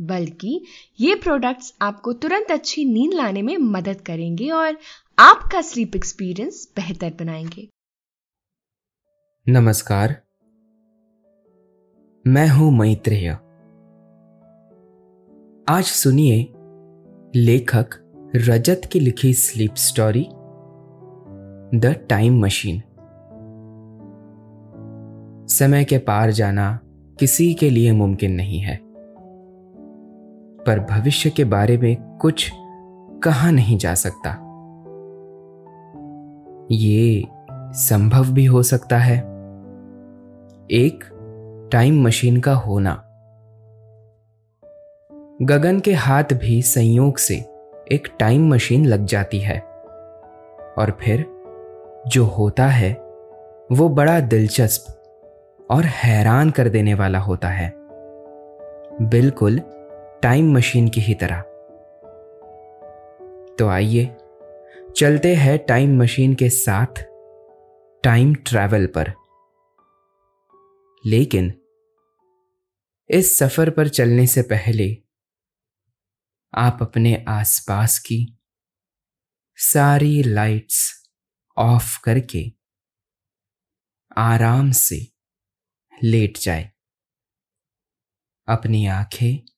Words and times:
बल्कि 0.00 0.64
ये 1.00 1.14
प्रोडक्ट्स 1.14 1.74
आपको 1.82 2.12
तुरंत 2.12 2.50
अच्छी 2.50 2.84
नींद 2.84 3.14
लाने 3.14 3.42
में 3.42 3.56
मदद 3.56 4.00
करेंगे 4.00 4.50
और 4.50 4.78
आपका 5.18 5.60
स्लीप 5.60 5.96
एक्सपीरियंस 5.96 6.72
बेहतर 6.76 7.10
बनाएँगे। 7.20 7.68
नमस्कार। 9.48 10.22
मैं 12.26 12.48
हूँ 12.48 12.78
मैत्रेय। 12.78 13.28
आज 15.68 15.84
सुनिए 15.84 16.52
लेखक 17.36 17.88
रजत 18.36 18.80
की 18.92 19.00
लिखी 19.00 19.34
sleep 19.34 19.74
story 19.74 20.26
the 21.78 22.06
time 22.10 22.40
machine 22.40 22.82
समय 25.46 25.84
के 25.84 25.98
पार 25.98 26.30
जाना 26.30 26.80
किसी 27.18 27.54
के 27.54 27.70
लिए 27.70 27.92
मुमकिन 27.92 28.32
नहीं 28.32 28.60
है। 28.60 28.87
पर 30.66 30.80
भविष्य 30.80 31.30
के 31.30 31.44
बारे 31.44 31.78
में 31.78 32.18
कुछ 32.20 32.52
कहा 33.22 33.50
नहीं 33.50 33.78
जा 33.78 33.94
सकता। 33.94 34.30
ये 36.70 37.28
संभव 37.72 38.32
भी 38.32 38.44
हो 38.44 38.62
सकता 38.62 38.98
है। 38.98 39.18
एक 40.70 41.04
टाइम 41.72 42.02
मशीन 42.02 42.40
का 42.40 42.52
होना। 42.52 43.04
गगन 45.42 45.80
के 45.80 45.92
हाथ 45.92 46.24
भी 46.34 46.62
संयोग 46.62 47.18
से 47.18 47.34
एक 47.92 48.16
टाइम 48.20 48.54
मशीन 48.54 48.86
लग 48.86 49.04
जाती 49.04 49.38
है। 49.38 49.60
और 50.78 50.98
फिर 51.00 51.26
जो 52.06 52.24
होता 52.24 52.66
है, 52.66 52.94
वो 53.72 53.88
बड़ा 53.88 54.20
दिलचस्प 54.20 55.02
और 55.70 55.82
हैरान 55.84 56.50
कर 56.50 56.68
देने 56.68 56.94
वाला 56.94 57.18
होता 57.18 57.48
है। 57.48 57.72
बिल्कुल 59.02 59.60
टाइम 60.22 60.52
मशीन 60.52 60.88
की 60.88 61.00
ही 61.00 61.14
तरह। 61.14 61.40
तो 63.58 63.68
आइए, 63.68 64.16
चलते 64.96 65.34
हैं 65.34 65.58
टाइम 65.58 66.02
मशीन 66.02 66.34
के 66.34 66.50
साथ 66.50 67.02
टाइम 68.04 68.34
ट्रैवल 68.34 68.86
पर। 68.86 69.12
लेकिन 71.06 71.62
इस 73.10 73.38
सफ़र 73.38 73.70
पर 73.70 73.88
चलने 73.88 74.26
से 74.26 74.42
पहले 74.42 74.96
आप 76.54 76.78
अपने 76.82 77.24
आसपास 77.28 77.98
की 77.98 78.38
सारी 79.56 80.22
लाइट्स 80.22 81.08
ऑफ़ 81.58 82.00
करके 82.04 82.52
आराम 84.16 84.70
से 84.70 85.12
लेट 86.02 86.38
जाए। 86.38 86.72
अपनी 88.48 88.86
आँखें 88.86 89.57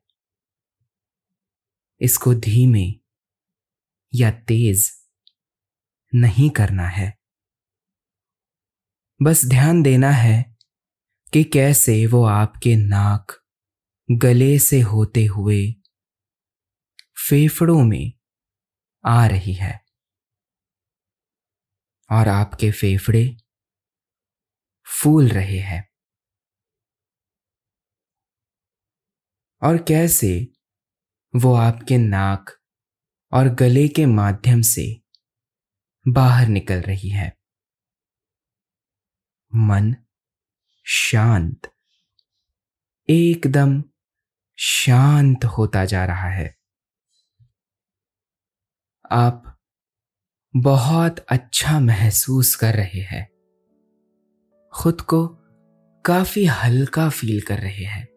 इसको 2.01 2.33
धीमे 2.33 2.85
या 4.13 4.31
तेज 4.31 4.91
नहीं 6.13 6.49
करना 6.49 6.87
है। 6.87 7.17
बस 9.19 9.45
ध्यान 9.45 9.81
देना 9.83 10.09
है 10.09 10.55
कि 11.33 11.43
कैसे 11.43 12.05
वो 12.05 12.23
आपके 12.25 12.75
नाक 12.75 13.31
गले 14.11 14.59
से 14.59 14.81
होते 14.81 15.25
हुए 15.25 15.75
फेफड़ों 17.29 17.83
में 17.83 18.11
आ 19.05 19.27
रही 19.27 19.53
है 19.53 19.81
और 22.09 22.27
आपके 22.27 22.71
फेफड़े 22.71 23.37
फूल 24.87 25.27
रहे 25.27 25.59
हैं। 25.59 25.91
और 29.61 29.77
कैसे 29.77 30.47
वो 31.35 31.53
आपके 31.53 31.97
नाक 31.97 32.51
और 33.31 33.49
गले 33.49 33.87
के 33.87 34.05
माध्यम 34.05 34.61
से 34.61 35.01
बाहर 36.07 36.47
निकल 36.47 36.81
रही 36.81 37.09
है। 37.09 37.37
मन 39.55 39.95
शांत, 40.85 41.71
एकदम 43.09 43.83
शांत 44.57 45.45
होता 45.45 45.85
जा 45.85 46.05
रहा 46.05 46.29
है। 46.29 46.57
आप 49.11 49.59
बहुत 50.55 51.19
अच्छा 51.19 51.79
महसूस 51.79 52.55
कर 52.55 52.73
रहे 52.73 53.01
हैं। 53.01 53.31
खुद 54.73 55.01
को 55.01 55.27
काफ़ी 56.05 56.45
हल्का 56.45 57.09
फील 57.09 57.41
कर 57.41 57.59
रहे 57.59 57.85
हैं। 57.85 58.10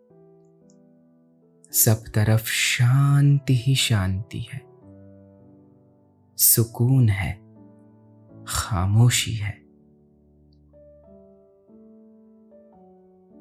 सब 1.74 2.04
तरफ़ 2.14 2.44
शांति 2.44 3.54
ही 3.54 3.74
शांति 3.74 4.46
है। 4.52 4.60
सुकून 6.36 7.08
है, 7.08 7.32
खामोशी 8.48 9.32
है। 9.32 9.50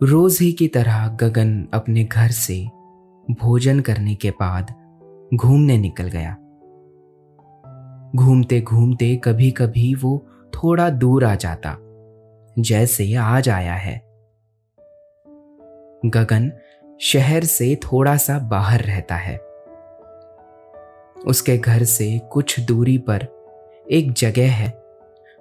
रोज 0.03 0.37
ही 0.41 0.51
की 0.51 0.67
तरह 0.67 1.07
गगन 1.07 1.67
अपने 1.73 2.03
घर 2.03 2.27
से 2.27 2.65
भोजन 3.31 3.79
करने 3.79 4.15
के 4.15 4.31
बाद 4.31 4.71
घूमने 5.33 5.77
निकल 5.77 6.07
गया। 6.07 6.33
घूमते 8.15 8.61
घूमते 8.61 9.15
कभी 9.15 9.51
कभी 9.51 9.95
वो 9.95 10.27
थोड़ा 10.53 10.89
दूर 10.89 11.25
आ 11.25 11.35
जाता, 11.35 11.77
जैसे 12.59 13.13
आज 13.13 13.49
आया 13.49 13.73
है। 13.73 14.13
गगन 16.05 16.51
शहर 17.01 17.43
से 17.43 17.75
थोड़ा 17.75 18.17
सा 18.17 18.39
बाहर 18.39 18.79
रहता 18.79 19.15
है। 19.15 19.37
उसके 21.27 21.57
घर 21.57 21.83
से 21.83 22.19
कुछ 22.19 22.59
दूरी 22.59 22.97
पर 22.97 23.27
एक 23.91 24.11
जगह 24.11 24.51
है, 24.51 24.83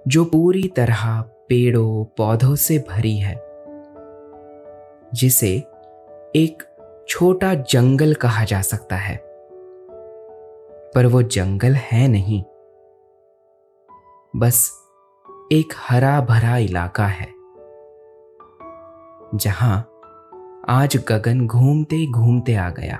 जो 0.07 0.25
पूरी 0.25 0.67
तरह 0.67 1.21
पेड़ों, 1.21 2.05
पौधों 2.05 2.55
से 2.55 2.85
भरी 2.89 3.17
है, 3.17 3.35
जिसे 5.13 5.55
एक 6.35 6.63
छोटा 7.09 7.53
जंगल 7.53 8.13
कहा 8.13 8.43
जा 8.43 8.61
सकता 8.61 8.95
है। 8.95 9.17
पर 10.95 11.05
वो 11.05 11.21
जंगल 11.21 11.73
है 11.73 12.07
नहीं। 12.07 12.43
बस 14.35 14.71
एक 15.51 15.73
हरा 15.77 16.21
भरा 16.21 16.57
इलाका 16.57 17.07
है, 17.07 17.27
जहाँ 19.35 19.89
आज 20.69 20.97
गगन 21.09 21.47
घूमते 21.47 22.11
घूमते 22.11 22.55
आ 22.55 22.69
गया। 22.69 22.97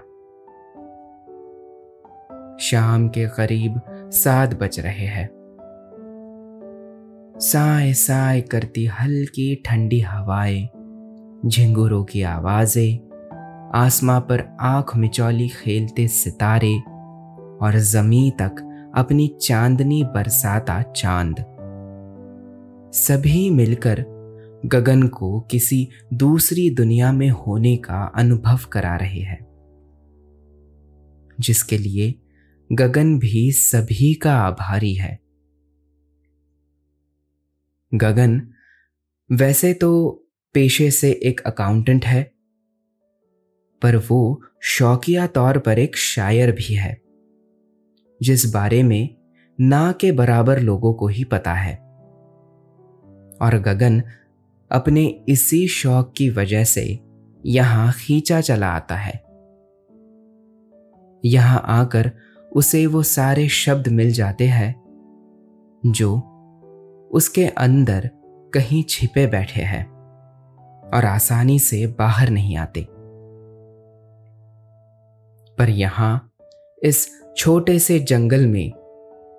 शाम 2.59 3.07
के 3.07 3.27
करीब 3.27 3.81
सात 4.11 4.53
बज 4.53 4.79
रहे 4.79 5.05
हैं। 5.05 5.29
साए 7.39 7.93
साए 7.93 8.41
करती 8.41 8.85
हल्की 8.85 9.63
ठंडी 9.65 9.99
हवाएँ, 10.01 10.69
झिंगुरों 11.45 12.03
की 12.03 12.23
आवाज़ें, 12.23 12.99
आसमां 13.75 14.21
पर 14.21 14.57
आँख 14.61 14.95
मिचौली 14.95 15.49
खेलते 15.49 16.07
सितारे, 16.07 16.75
और 17.65 17.79
जमी 17.79 18.31
तक 18.41 18.55
अपनी 18.95 19.27
चांदनी 19.41 20.03
बरसाता 20.03 20.81
चाँद। 20.81 21.35
सभी 22.93 23.49
मिलकर 23.49 24.05
गगन 24.65 25.07
को 25.07 25.41
किसी 25.41 25.89
दूसरी 26.13 26.69
दुनिया 26.69 27.11
में 27.11 27.29
होने 27.29 27.77
का 27.77 28.11
अनुभव 28.15 28.59
करा 28.71 28.95
रहे 28.95 29.19
हैं। 29.19 29.53
जिसके 31.39 31.77
लिए 31.77 32.19
गगन 32.71 33.19
भी 33.19 33.51
सभी 33.51 34.13
का 34.13 34.35
आभारी 34.35 34.93
है। 34.93 35.19
गगन, 37.93 38.47
वैसे 39.31 39.73
तो 39.73 40.09
पेशे 40.53 40.91
से 40.91 41.11
एक 41.11 41.41
अकाउंटेंट 41.41 42.05
है, 42.05 42.33
पर 43.81 43.95
वो 43.95 44.43
शौकिया 44.61 45.27
तौर 45.27 45.59
पर 45.59 45.79
एक 45.79 45.95
शायर 45.95 46.51
भी 46.51 46.73
है, 46.73 47.01
जिस 48.21 48.53
बारे 48.53 48.83
में 48.83 49.15
ना 49.61 49.91
के 49.91 50.11
बराबर 50.11 50.59
लोगों 50.59 50.93
को 50.93 51.07
ही 51.07 51.23
पता 51.23 51.53
है। 51.53 51.75
और 53.41 53.59
गगन 53.59 54.03
अपने 54.73 55.23
इसी 55.29 55.67
शौक 55.67 56.13
की 56.17 56.29
वजह 56.29 56.63
से 56.63 56.99
यहाँ 57.45 57.91
खींचा 57.91 58.41
चला 58.41 58.67
आता 58.67 58.95
है। 58.95 59.13
यहाँ 61.25 61.63
आकर 61.65 62.11
उसे 62.55 62.85
वो 62.85 63.03
सारे 63.03 63.47
शब्द 63.49 63.87
मिल 63.87 64.11
जाते 64.11 64.47
हैं, 64.47 64.75
जो 65.85 66.15
उसके 67.11 67.45
अंदर 67.47 68.09
कहीं 68.53 68.83
छिपे 68.83 69.27
बैठे 69.27 69.61
हैं 69.61 69.85
और 70.95 71.05
आसानी 71.05 71.59
से 71.59 71.87
बाहर 71.87 72.29
नहीं 72.29 72.57
आते। 72.57 72.87
पर 75.57 75.69
यहाँ 75.69 76.31
इस 76.83 77.07
छोटे 77.37 77.79
से 77.79 77.99
जंगल 77.99 78.45
में 78.45 78.71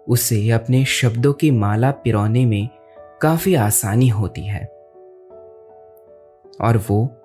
उसे 0.08 0.50
अपने 0.50 0.84
शब्दों 0.84 1.32
की 1.32 1.50
माला 1.50 1.90
पिरोने 1.90 2.46
में 2.46 2.69
काफ़ी 3.22 3.54
आसानी 3.54 4.08
होती 4.08 4.46
है। 4.46 4.73
और 6.60 6.76
वो 6.76 7.16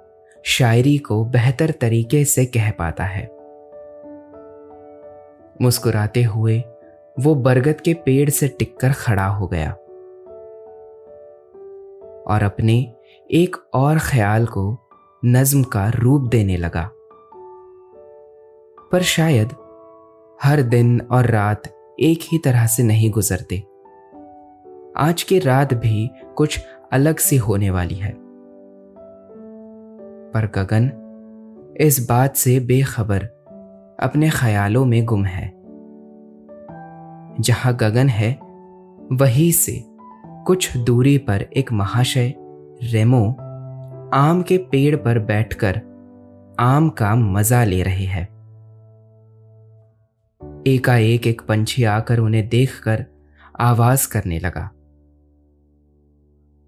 शायरी 0.43 0.97
को 0.97 1.25
बेहतर 1.25 1.71
तरीके 1.71 2.25
से 2.25 2.45
कह 2.45 2.71
पाता 2.71 3.03
है। 3.03 3.39
मुस्कुराते 5.61 6.23
हुए 6.23 6.63
वो 7.19 7.35
बरगद 7.35 7.81
के 7.81 7.93
पेड़ 7.93 8.29
से 8.29 8.47
टिककर 8.47 8.91
खड़ा 8.91 9.25
हो 9.25 9.47
गया 9.47 9.71
और 12.27 12.43
अपने 12.43 12.93
एक 13.31 13.55
और 13.73 13.97
ख्याल 13.99 14.45
को 14.45 14.77
नज्म 15.25 15.63
का 15.63 15.89
रूप 15.89 16.29
देने 16.29 16.57
लगा। 16.57 16.89
पर 18.91 19.01
शायद 19.01 19.49
हर 20.43 20.61
दिन 20.61 21.01
और 21.11 21.25
रात 21.25 21.63
एक 21.99 22.19
ही 22.23 22.37
तरह 22.37 22.67
से 22.67 22.83
नहीं 22.83 23.11
गुजरते। 23.11 23.63
आज 24.97 25.23
की 25.23 25.39
रात 25.39 25.73
भी 25.73 26.09
कुछ 26.35 26.65
अलग 26.91 27.17
सी 27.17 27.37
होने 27.37 27.69
वाली 27.69 27.95
है। 27.95 28.28
पर 30.33 30.45
गगन 30.45 30.91
इस 31.81 32.07
बात 32.09 32.35
से 32.35 32.59
बेखबर 32.59 33.23
अपने 33.99 34.29
ख्यालों 34.29 34.85
में 34.85 35.05
गुम 35.05 35.25
है। 35.25 35.53
जहाँ 37.39 37.75
गगन 37.75 38.09
है, 38.09 38.39
वहीं 39.11 39.51
से 39.51 39.83
कुछ 40.47 40.77
दूरी 40.77 41.17
पर 41.17 41.41
एक 41.41 41.71
महाशय, 41.71 42.33
रेमो, 42.83 43.31
आम 44.13 44.43
के 44.47 44.57
पेड़ 44.57 44.95
पर 44.95 45.19
बैठकर 45.19 45.81
आम 46.59 46.89
का 46.89 47.15
मज़ा 47.15 47.63
ले 47.63 47.83
रहे 47.83 48.05
हैं। 48.05 48.39
एकाएक 50.67 51.27
एक 51.27 51.41
पंछी 51.41 51.83
आकर 51.83 52.19
उन्हें 52.19 52.49
देखकर 52.49 53.05
आवाज़ 53.59 54.07
करने 54.11 54.39
लगा। 54.39 54.69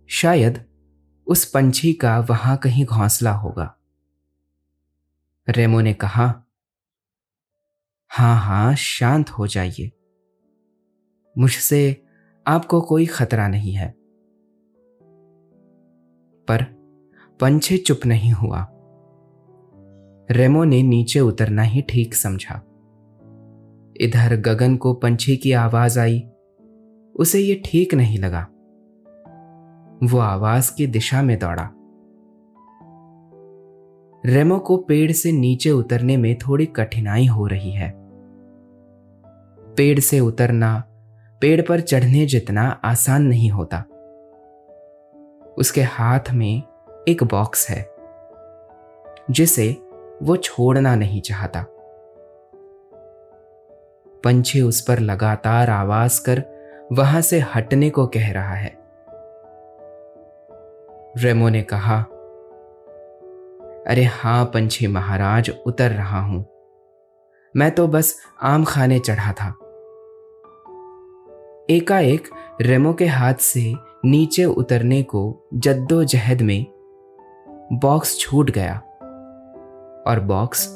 शायद 0.08 0.64
उस 1.28 1.46
पंछी 1.46 1.94
का 1.94 2.20
वहाँ 2.20 2.58
कहीं 2.58 2.86
घोंसला 2.86 3.32
होगा। 3.32 3.78
रेमो 5.50 5.82
ने 5.82 5.94
कहा, 5.94 6.44
हाँ 8.10 8.40
हाँ, 8.40 8.76
शांत 8.76 9.30
हो 9.30 9.48
जाइए। 9.48 9.92
मुझसे 11.38 12.04
आपको 12.48 12.82
कोई 12.82 13.06
खतरा 13.06 13.48
नहीं 13.48 13.74
है। 13.74 13.96
पर 16.48 16.64
पंछी 17.40 17.78
चुप 17.78 18.00
नहीं 18.06 18.32
हुआ। 18.32 18.68
रेमो 20.32 20.64
ने 20.64 20.84
नीचे 20.84 21.20
उतरना 21.20 21.62
ही 21.62 21.82
ठीक 21.82 22.14
समझा। 22.14 22.56
इधर 24.02 24.36
गगन 24.36 24.78
को 24.78 24.94
पंछी 24.94 25.38
की 25.38 25.52
आवाज़ 25.52 26.00
आई। 26.00 26.20
उसे 27.16 27.40
ये 27.40 27.62
ठीक 27.66 27.94
नहीं 27.94 28.18
लगा। 28.18 28.51
वो 30.04 30.20
आवाज़ 30.20 30.76
की 30.76 30.88
दिशा 30.88 31.22
में 31.22 31.40
दौड़ा। 31.40 31.70
रेमो 34.26 34.60
को 34.60 34.78
पेड़ 34.78 35.12
से 35.12 35.32
नीचे 35.32 35.72
उतरने 35.72 36.18
में 36.18 36.38
थोड़ी 36.38 36.66
कठिनाई 36.66 37.26
हो 37.26 37.48
रही 37.48 37.72
है। 37.72 37.94
पेड़ 39.76 40.00
से 40.00 40.20
उतरना, 40.20 40.84
पेड़ 41.42 41.62
पर 41.62 41.80
चढ़ने 41.80 42.26
जितना 42.26 42.82
आसान 42.84 43.24
नहीं 43.24 43.52
होता। 43.52 43.78
उसके 45.58 45.82
हाथ 45.82 46.32
में 46.34 46.64
एक 47.08 47.24
बॉक्स 47.24 47.70
है, 47.70 47.96
जिसे 49.32 49.82
वो 50.24 50.38
छोड़ना 50.38 50.96
नहीं 50.96 51.22
चाहता। 51.22 51.66
पंछी 54.24 54.62
उस 54.62 54.82
पर 54.82 55.00
लगातार 55.00 55.70
आवाज़ 55.70 56.26
कर 56.26 56.44
वहाँ 56.92 57.22
से 57.22 57.40
हटने 57.40 57.90
को 57.90 58.08
कह 58.08 58.32
रहा 58.32 58.54
है। 58.54 58.81
रेमो 61.18 61.50
ने 61.50 61.62
कहा, 61.62 62.02
अरे 63.88 64.04
हाँ, 64.04 64.46
पंछी 64.46 64.88
महाराज, 64.88 65.52
उतर 65.66 65.92
रहा 65.92 66.22
हूँ। 66.22 66.46
मैं 67.56 67.72
तो 67.72 67.88
बस 67.88 68.16
आम 68.44 68.64
खाने 68.64 69.00
चढ़ा 69.00 69.32
था। 69.32 69.48
एकाएक 71.70 72.30
रेमो 72.62 72.94
के 72.94 73.06
हाथ 73.06 73.34
से 73.34 73.76
नीचे 74.06 74.46
उतरने 74.46 75.04
को 75.04 75.50
जद्दोजहद 75.54 76.42
में 76.42 76.66
बॉक्स 77.74 78.20
छूट 78.20 78.52
गया 78.52 78.76
और 80.08 80.20
बॉक्स 80.20 80.68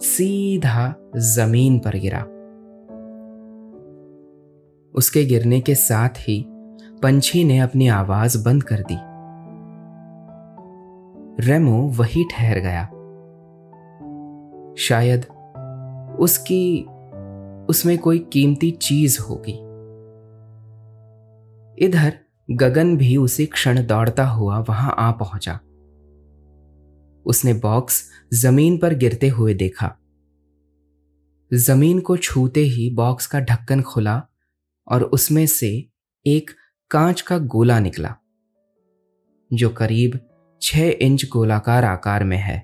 सीधा 0.00 0.94
ज़मीन 1.16 1.78
पर 1.78 1.96
गिरा। 1.96 2.20
उसके 4.94 5.24
गिरने 5.24 5.60
के 5.60 5.74
साथ 5.74 6.08
ही 6.08 6.46
पंछी 7.02 7.44
ने 7.44 7.58
अपनी 7.58 7.88
आवाज़ 7.88 8.44
बंद 8.44 8.62
कर 8.62 8.76
दी। 8.76 9.13
रेमो 11.40 11.88
वही 11.88 12.24
ठहर 12.32 12.58
गया। 12.58 12.84
शायद 14.78 15.26
उसकी, 16.20 16.82
उसमें 17.68 17.98
कोई 17.98 18.18
कीमती 18.18 18.70
चीज़ 18.70 19.20
होगी। 19.20 19.52
इधर 21.86 22.18
गगन 22.50 22.96
भी 22.96 23.16
उसी 23.16 23.46
क्षण 23.46 23.86
दौड़ता 23.86 24.26
हुआ 24.26 24.58
वहाँ 24.58 24.94
आ 24.98 25.10
पहुँचा। 25.12 25.60
उसने 27.26 27.54
बॉक्स 27.54 28.10
ज़मीन 28.34 28.78
पर 28.78 28.94
गिरते 28.94 29.28
हुए 29.28 29.54
देखा। 29.54 29.96
ज़मीन 31.54 32.00
को 32.00 32.16
छूते 32.16 32.60
ही 32.60 32.90
बॉक्स 32.90 33.26
का 33.26 33.40
ढक्कन 33.40 33.82
खुला 33.82 34.22
और 34.88 35.02
उसमें 35.02 35.46
से 35.46 35.88
एक 36.26 36.50
कांच 36.90 37.20
का 37.20 37.38
गोला 37.38 37.80
निकला, 37.80 38.14
जो 39.52 39.68
करीब 39.68 40.20
छह 40.66 40.88
इंच 41.00 41.30
गोलाकार 41.32 41.84
आकार 41.84 42.24
में 42.24 42.36
है। 42.36 42.60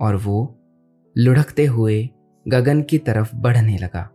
और 0.00 0.16
वो 0.16 0.58
लुढ़कते 1.18 1.66
हुए 1.66 2.10
गगन 2.48 2.82
की 2.82 2.98
तरफ़ 2.98 3.36
बढ़ने 3.36 3.78
लगा। 3.78 4.10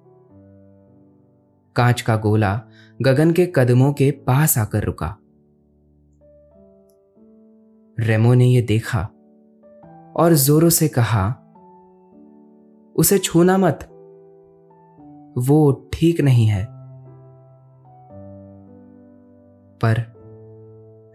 कांच 1.75 2.01
का 2.01 2.17
गोला 2.17 2.61
गगन 3.01 3.31
के 3.31 3.51
कदमों 3.55 3.93
के 3.93 4.11
पास 4.11 4.57
आकर 4.57 4.83
रुका। 4.83 5.17
रेमो 7.99 8.33
ने 8.33 8.45
यह 8.45 8.65
देखा 8.65 9.03
और 10.17 10.33
जोरों 10.33 10.69
से 10.69 10.87
कहा, 10.87 11.29
उसे 12.95 13.17
छूना 13.17 13.57
मत। 13.57 13.79
वो 15.37 15.89
ठीक 15.93 16.21
नहीं 16.21 16.47
है। 16.47 16.65
पर 19.77 20.16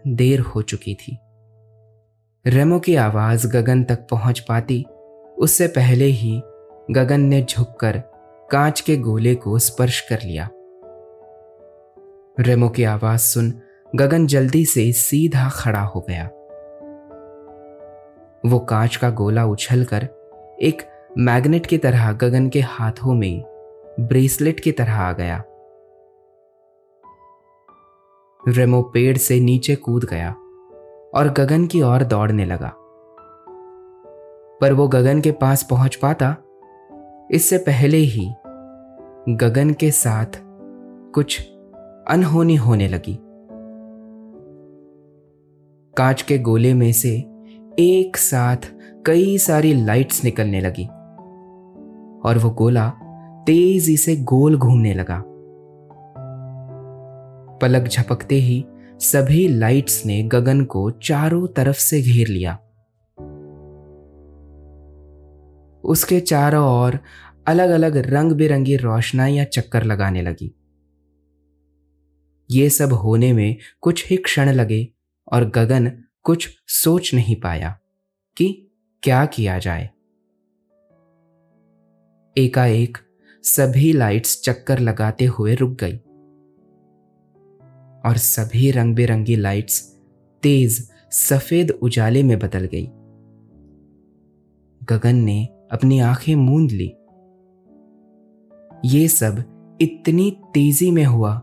देर 0.07 0.39
हो 0.39 0.61
चुकी 0.61 0.95
थी। 0.95 1.17
रेमो 2.47 2.79
की 2.79 2.95
आवाज़ 2.95 3.47
गगन 3.47 3.83
तक 3.83 4.07
पहुँच 4.11 4.39
पाती, 4.39 4.85
उससे 5.37 5.67
पहले 5.67 6.05
ही 6.05 6.41
गगन 6.91 7.21
ने 7.21 7.41
झुककर 7.41 8.03
कांच 8.51 8.81
के 8.81 8.97
गोले 8.97 9.35
को 9.35 9.59
स्पर्श 9.59 10.01
कर 10.01 10.19
लिया। 10.23 10.49
रेमो 12.39 12.69
की 12.69 12.83
आवाज़ 12.83 13.19
सुन 13.19 13.53
गगन 13.95 14.27
जल्दी 14.27 14.65
से 14.65 14.91
सीधा 14.91 15.49
खड़ा 15.49 15.81
हो 15.81 16.05
गया। 16.09 16.25
वो 18.45 18.59
कांच 18.59 18.95
का 18.95 19.09
गोला 19.09 19.45
उछलकर 19.45 20.03
एक 20.61 20.81
मैग्नेट 21.17 21.65
की 21.65 21.77
तरह 21.77 22.11
गगन 22.11 22.49
के 22.49 22.59
हाथों 22.59 23.13
में 23.13 23.43
ब्रेसलेट 23.99 24.59
की 24.59 24.71
तरह 24.71 24.93
आ 24.93 25.13
गया। 25.13 25.43
रेमो 28.47 28.81
पेड़ 28.81 29.17
से 29.17 29.39
नीचे 29.39 29.75
कूद 29.75 30.03
गया 30.03 30.31
और 31.15 31.33
गगन 31.37 31.67
की 31.67 31.81
ओर 31.81 32.03
दौड़ने 32.03 32.45
लगा। 32.45 32.73
पर 34.61 34.73
वो 34.73 34.87
गगन 34.87 35.21
के 35.21 35.31
पास 35.31 35.63
पहुँच 35.63 35.95
पाता। 35.95 36.35
इससे 37.31 37.57
पहले 37.57 37.97
ही 37.97 38.29
गगन 39.29 39.73
के 39.73 39.91
साथ 39.91 40.25
कुछ 41.13 41.41
अनहोनी 42.07 42.55
होने 42.55 42.87
लगी। 42.87 43.19
कांच 45.97 46.21
के 46.21 46.37
गोले 46.37 46.73
में 46.73 46.91
से 46.91 47.17
एक 47.79 48.17
साथ 48.17 48.57
कई 49.05 49.37
सारी 49.37 49.73
लाइट्स 49.73 50.23
निकलने 50.23 50.61
लगी 50.61 50.85
और 52.29 52.37
वो 52.37 52.49
गोला 52.49 52.89
तेज़ी 53.47 53.97
से 53.97 54.15
गोल 54.15 54.57
घूमने 54.57 54.93
लगा। 54.93 55.23
पलक 57.63 57.87
झपकते 57.87 58.35
ही 58.35 58.65
सभी 58.99 59.47
लाइट्स 59.47 60.05
ने 60.05 60.23
गगन 60.23 60.65
को 60.65 60.91
चारों 60.91 61.47
तरफ़ 61.47 61.77
से 61.77 62.01
घेर 62.01 62.27
लिया। 62.27 62.59
उसके 65.83 66.19
चारों 66.19 66.83
ओर 66.83 66.99
अलग 67.47 67.69
अलग 67.69 67.97
रंग 67.97 68.31
बिरंगी 68.31 68.75
रोशनाइयाँ 68.75 69.45
चक्कर 69.45 69.83
लगाने 69.83 70.21
लगी। 70.21 70.55
ये 72.51 72.69
सब 72.69 72.93
होने 72.93 73.33
में 73.33 73.57
कुछ 73.81 74.09
ही 74.09 74.17
क्षण 74.17 74.49
लगे 74.49 74.87
और 75.31 75.49
गगन 75.49 75.91
कुछ 76.23 76.49
सोच 76.67 77.13
नहीं 77.13 77.35
पाया 77.35 77.79
कि 78.37 78.71
क्या 79.03 79.25
किया 79.25 79.59
जाए। 79.59 79.89
एकाएक 82.37 82.97
सभी 83.43 83.93
लाइट्स 83.93 84.41
चक्कर 84.41 84.79
लगाते 84.79 85.25
हुए 85.25 85.55
रुक 85.55 85.71
गई। 85.71 85.99
और 88.05 88.17
सभी 88.17 88.71
रंग 88.71 88.95
बिरंगी 88.95 89.35
लाइट्स 89.35 89.99
तेज 90.43 90.89
सफ़ेद 91.11 91.71
उजाले 91.71 92.23
में 92.23 92.39
बदल 92.39 92.69
गई। 92.73 92.87
गगन 94.83 95.15
ने 95.15 95.45
अपनी 95.71 95.99
आँखें 95.99 96.35
मूंद 96.35 96.71
ली। 96.71 96.95
ये 98.85 99.07
सब 99.07 99.43
इतनी 99.81 100.37
तेज़ी 100.53 100.91
में 100.91 101.05
हुआ 101.05 101.41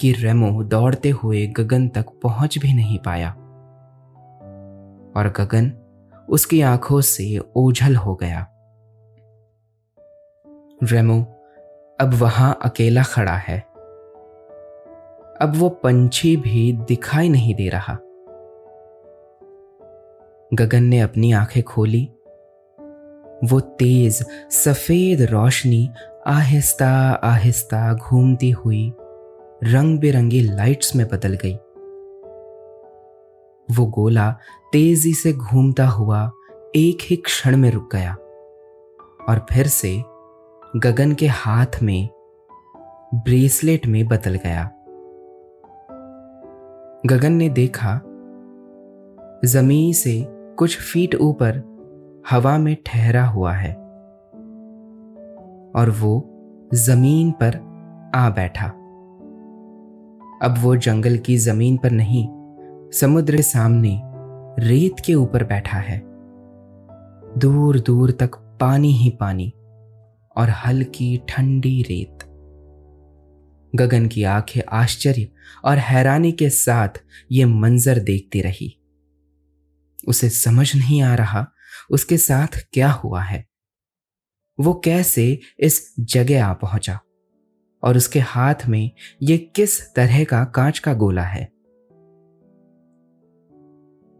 कि 0.00 0.12
रेमो 0.12 0.62
दौड़ते 0.62 1.10
हुए 1.10 1.46
गगन 1.46 1.88
तक 1.88 2.06
पहुँच 2.22 2.58
भी 2.58 2.74
नहीं 2.74 2.98
पाया। 2.98 3.30
और 5.16 5.32
गगन 5.36 5.72
उसकी 6.28 6.60
आँखों 6.60 7.00
से 7.00 7.38
ओझल 7.56 7.96
हो 7.96 8.14
गया। 8.14 8.52
रेमो 10.82 11.22
अब 12.00 12.14
वहाँ 12.14 12.58
अकेला 12.62 13.02
खड़ा 13.02 13.36
है। 13.36 13.65
अब 15.40 15.56
वो 15.56 15.68
पंछी 15.68 16.36
भी 16.36 16.72
दिखाई 16.72 17.28
नहीं 17.28 17.54
दे 17.54 17.68
रहा। 17.68 17.98
गगन 20.54 20.82
ने 20.82 21.00
अपनी 21.00 21.32
आँखें 21.32 21.62
खोली। 21.62 22.10
वो 23.44 23.60
तेज, 23.60 24.24
सफ़ेद 24.50 25.22
रोशनी 25.22 25.90
आहिस्ता 26.26 26.90
आहिस्ता 27.10 27.94
घूमती 27.94 28.50
हुई 28.50 28.92
रंग 29.64 29.98
बिरंगी 29.98 30.40
लाइट्स 30.40 30.96
में 30.96 31.08
बदल 31.08 31.34
गई। 31.34 31.54
वो 33.76 33.86
गोला 33.86 34.38
तेज़ी 34.72 35.14
से 35.14 35.32
घूमता 35.32 35.86
हुआ 35.86 36.30
एक 36.76 36.98
ही 37.02 37.16
क्षण 37.16 37.56
में 37.56 37.70
रुक 37.70 37.92
गया 37.92 38.12
और 39.28 39.46
फिर 39.52 39.66
से 39.66 40.02
गगन 40.76 41.14
के 41.14 41.26
हाथ 41.26 41.82
में 41.82 42.08
ब्रेसलेट 43.14 43.86
में 43.86 44.06
बदल 44.06 44.34
गया। 44.34 44.70
गगन 47.10 47.32
ने 47.32 47.48
देखा, 47.48 48.00
ज़मीन 49.44 49.92
से 49.92 50.26
कुछ 50.28 50.80
फीट 50.80 51.14
ऊपर 51.14 51.62
हवा 52.30 52.58
में 52.58 52.76
ठहरा 52.86 53.26
हुआ 53.26 53.52
है 53.52 53.74
और 55.76 55.90
वो 56.00 56.30
ज़मीन 56.74 57.30
पर 57.32 57.56
आ 58.14 58.30
बैठा। 58.30 58.66
अब 60.42 60.54
वो 60.58 60.76
जंगल 60.76 61.16
की 61.16 61.36
ज़मीन 61.36 61.76
पर 61.76 61.90
नहीं, 61.90 62.28
समुद्र 62.90 63.40
सामने 63.40 64.00
रेत 64.58 64.96
के 65.06 65.14
ऊपर 65.14 65.44
बैठा 65.44 65.78
है। 65.78 66.02
दूर 67.38 67.80
दूर 67.80 68.10
तक 68.10 68.36
पानी 68.60 68.92
ही 68.92 69.10
पानी 69.10 69.52
और 70.36 70.50
हल्की 70.50 71.22
ठंडी 71.28 71.82
रेत। 71.82 72.25
गगन 73.74 74.06
की 74.06 74.24
आँखें 74.24 74.60
आश्चर्य 74.68 75.28
और 75.64 75.78
हैरानी 75.78 76.32
के 76.32 76.50
साथ 76.50 76.88
ये 77.32 77.44
मंजर 77.44 77.98
देखती 77.98 78.40
रही। 78.40 78.80
उसे 80.08 80.28
समझ 80.28 80.76
नहीं 80.76 81.02
आ 81.02 81.14
रहा 81.14 81.52
उसके 81.90 82.16
साथ 82.16 82.66
क्या 82.72 82.90
हुआ 82.90 83.22
है। 83.22 83.46
वो 84.60 84.74
कैसे 84.74 85.40
इस 85.60 85.94
जगह 86.00 86.46
आ 86.46 86.52
पहुँचा 86.52 87.00
और 87.82 87.96
उसके 87.96 88.18
हाथ 88.18 88.54
में 88.68 88.90
ये 89.22 89.38
किस 89.38 89.94
तरह 89.94 90.24
का 90.24 90.44
कांच 90.44 90.78
का 90.78 90.94
गोला 90.94 91.24
है। 91.24 91.52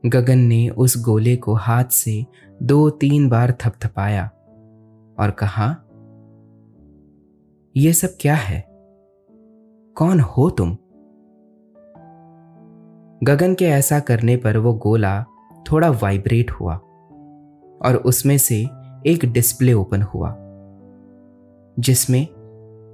गगन 0.06 0.38
ने 0.38 0.68
उस 0.68 1.02
गोले 1.02 1.36
को 1.36 1.54
हाथ 1.54 1.84
से 1.84 2.26
दो 2.62 2.90
तीन 2.90 3.28
बार 3.28 3.52
थपथपाया 3.52 4.26
और 5.18 5.30
कहा 5.30 5.82
यह 7.76 7.92
सब 7.92 8.16
क्या 8.20 8.34
है? 8.34 8.75
कौन 9.96 10.20
हो 10.20 10.50
तुम? 10.50 10.70
गगन 13.24 13.54
के 13.54 13.64
ऐसा 13.64 14.00
करने 14.00 14.36
पर 14.36 14.56
वो 14.56 14.74
गोला 14.74 15.24
थोड़ा 15.72 15.90
वाइब्रेट 15.90 16.50
हुआ 16.50 16.74
और 17.80 18.02
उसमें 18.06 18.38
से 18.38 18.56
एक 19.06 19.24
डिस्प्ले 19.24 19.72
ओपन 19.72 20.02
हुआ, 20.02 20.36
जिसमें 21.78 22.20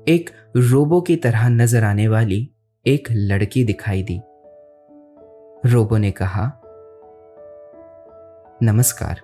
एक 0.08 0.30
रोबो 0.56 1.00
की 1.00 1.16
तरह 1.16 1.48
नज़र 1.48 1.84
आने 1.84 2.08
वाली 2.08 2.50
एक 2.86 3.08
लड़की 3.10 3.64
दिखाई 3.64 4.02
दी। 4.02 4.20
रोबो 5.68 5.96
ने 5.96 6.10
कहा, 6.10 6.60
नमस्कार, 8.62 9.20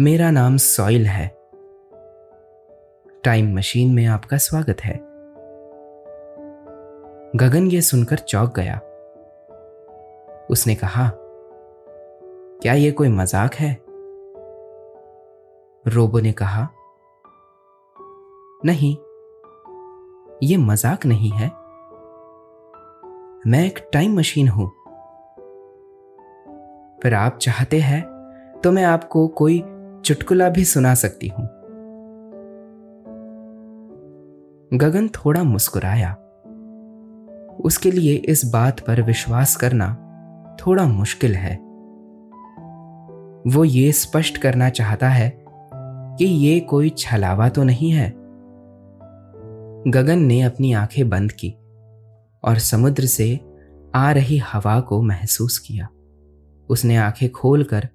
मेरा 0.00 0.30
नाम 0.30 0.56
सॉइल 0.56 1.06
है। 1.06 1.28
टाइम 3.24 3.56
मशीन 3.56 3.94
में 3.94 4.06
आपका 4.06 4.36
स्वागत 4.36 4.80
है। 4.80 5.05
गगन 7.36 7.66
ये 7.66 7.80
सुनकर 7.80 8.18
चौंक 8.18 8.54
गया। 8.56 8.74
उसने 10.50 10.74
कहा, 10.74 11.10
क्या 12.62 12.72
यह 12.72 12.92
कोई 12.92 13.08
मज़ाक 13.08 13.54
है? 13.54 13.72
रोबो 15.84 16.20
ने 16.20 16.32
कहा, 16.32 16.68
नहीं, 18.64 18.96
ये 20.42 20.56
मज़ाक 20.56 21.06
नहीं 21.06 21.30
है। 21.30 21.48
मैं 23.46 23.64
एक 23.66 23.88
टाइम 23.92 24.18
मशीन 24.18 24.48
हूँ। 24.48 24.70
पर 26.98 27.14
आप 27.14 27.38
चाहते 27.38 27.80
हैं 27.80 28.02
तो 28.64 28.72
मैं 28.72 28.84
आपको 28.84 29.28
कोई 29.28 29.64
चुटकुला 30.04 30.48
भी 30.48 30.64
सुना 30.64 30.94
सकती 30.94 31.28
हूँ 31.28 31.48
गगन 34.72 35.08
थोड़ा 35.08 35.42
मुस्कुराया। 35.44 36.16
उसके 37.60 37.90
लिए 37.90 38.14
इस 38.14 38.44
बात 38.44 38.80
पर 38.80 39.02
विश्वास 39.02 39.56
करना 39.56 40.02
थोड़ा 40.60 40.84
मुश्किल 40.84 41.34
है। 41.34 41.56
वो 43.46 43.64
ये 43.64 43.92
स्पष्ट 43.92 44.38
करना 44.38 44.70
चाहता 44.70 45.08
है 45.08 45.44
कि 46.18 46.24
ये 46.24 46.60
कोई 46.60 46.90
छलावा 46.90 47.48
तो 47.48 47.62
नहीं 47.62 47.90
है। 47.92 48.10
गगन 49.88 50.18
ने 50.18 50.42
अपनी 50.42 50.72
आँखें 50.72 51.08
बंद 51.08 51.32
की 51.32 51.50
और 52.44 52.58
समुद्र 52.58 53.06
से 53.06 53.40
आ 53.94 54.12
रही 54.12 54.38
हवा 54.38 54.80
को 54.80 55.02
महसूस 55.02 55.58
किया। 55.58 55.88
उसने 56.68 56.96
आँखें 56.96 57.30
खोलकर 57.30 57.88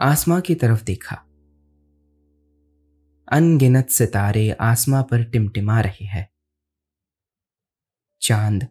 आसमां 0.00 0.40
की 0.40 0.54
तरफ़ 0.54 0.84
देखा। 0.84 1.16
अनगिनत 3.32 3.88
सितारे 3.88 4.50
आसमां 4.50 5.02
पर 5.02 5.24
टिमटिमा 5.24 5.80
रहे 5.80 6.04
हैं। 6.04 6.30
चाँद 8.20 8.66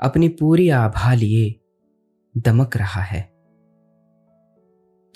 अपनी 0.00 0.28
पूरी 0.28 0.68
आभा 0.68 1.14
लिए 1.14 1.60
दमक 2.36 2.76
रहा 2.76 3.02
है। 3.02 3.32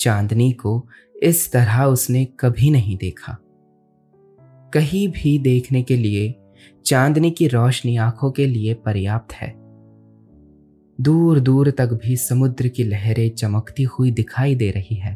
चांदनी 0.01 0.53
को 0.53 0.89
इस 1.23 1.53
तरह 1.53 1.85
उसने 1.85 2.25
कभी 2.25 2.71
नहीं 2.71 2.97
देखा। 2.97 3.37
कहीं 4.75 5.09
भी 5.09 5.39
देखने 5.39 5.83
के 5.83 5.97
लिए, 5.97 6.35
चांदनी 6.87 7.31
की 7.31 7.49
रोशनी 7.49 7.97
आँखों 7.97 8.31
के 8.31 8.47
लिए 8.47 8.75
पर्याप्त 8.75 9.33
है। 9.33 9.55
दूर 11.01 11.41
दूर 11.41 11.71
तक 11.71 11.87
भी 11.87 12.17
समुद्र 12.17 12.69
की 12.69 12.85
लहरें 12.85 13.31
चमकती 13.31 13.83
हुई 13.83 14.11
दिखाई 14.11 14.55
दे 14.55 14.71
रही 14.71 14.95
है। 14.95 15.15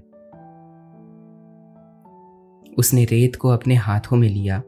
उसने 2.79 3.05
रेत 3.05 3.37
को 3.37 3.49
अपने 3.49 3.75
हाथों 3.75 4.17
में 4.17 4.29
लिया 4.29 4.59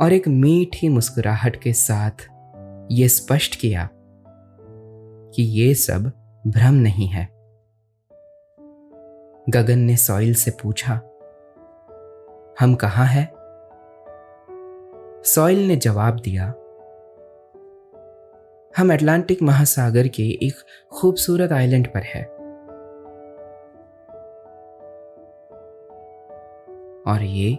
और 0.00 0.12
एक 0.12 0.28
मीठी 0.28 0.88
मुस्कुराहट 0.88 1.62
के 1.62 1.72
साथ 1.72 2.35
यह 2.90 3.08
स्पष्ट 3.08 3.56
किया 3.56 3.88
कि 5.34 5.42
ये 5.42 5.74
सब 5.74 6.12
भ्रम 6.46 6.74
नहीं 6.74 7.08
है। 7.08 7.28
गगन 9.48 9.78
ने 9.78 9.96
सॉइल 9.96 10.34
से 10.34 10.50
पूछा, 10.50 10.94
हम 12.60 12.74
कहाँ 12.74 13.06
हैं? 13.06 13.32
सॉइल 15.24 15.68
ने 15.68 15.76
जवाब 15.76 16.20
दिया, 16.20 16.46
हम 18.78 18.92
अटलांटिक 18.92 19.42
महासागर 19.42 20.08
के 20.08 20.22
एक 20.22 20.54
खूबसूरत 20.92 21.52
आइलैंड 21.52 21.88
पर 21.88 22.02
है। 22.02 22.24
और 27.06 27.22
ये 27.22 27.58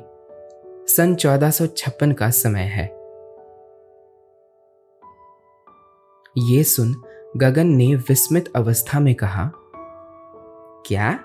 सन 0.87 1.15
1456 1.15 2.13
का 2.13 2.29
समय 2.29 2.61
है। 2.61 2.96
ये 6.37 6.63
सुन 6.63 6.95
गगन 7.37 7.67
ने 7.67 7.95
विस्मित 7.95 8.53
अवस्था 8.55 8.99
में 8.99 9.15
कहा, 9.15 9.51
क्या? 10.87 11.19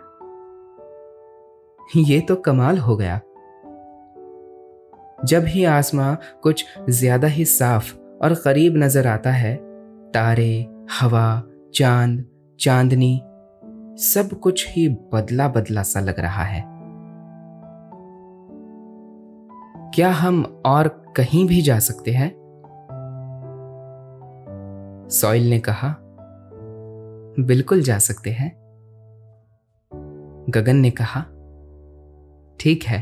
ये 1.96 2.20
तो 2.20 2.36
कमाल 2.36 2.78
हो 2.78 2.96
गया। 2.96 3.20
जब 5.24 5.44
ही 5.44 5.64
आसमां 5.64 6.16
कुछ 6.42 6.64
ज़्यादा 6.90 7.28
ही 7.28 7.44
साफ़ 7.44 7.94
और 8.22 8.34
करीब 8.34 8.76
नज़र 8.76 9.06
आता 9.06 9.30
है, 9.30 9.56
तारे, 10.10 10.68
हवा, 11.00 11.42
चाँद, 11.74 12.24
चांदनी, 12.60 13.22
सब 13.98 14.40
कुछ 14.42 14.68
ही 14.68 14.88
बदला 14.88 15.48
बदला 15.48 15.82
सा 15.82 16.00
लग 16.00 16.20
रहा 16.20 16.42
है। 16.42 16.64
क्या 19.94 20.10
हम 20.10 20.62
और 20.66 20.88
कहीं 21.16 21.46
भी 21.46 21.62
जा 21.62 21.78
सकते 21.78 22.10
हैं? 22.10 22.41
सॉइल 25.12 25.50
ने 25.50 25.58
कहा, 25.60 25.96
बिल्कुल 27.40 27.82
जा 27.82 27.98
सकते 27.98 28.30
हैं। 28.30 28.50
गगन 30.50 30.76
ने 30.76 30.90
कहा, 30.90 31.20
ठीक 32.60 32.84
है, 32.84 33.00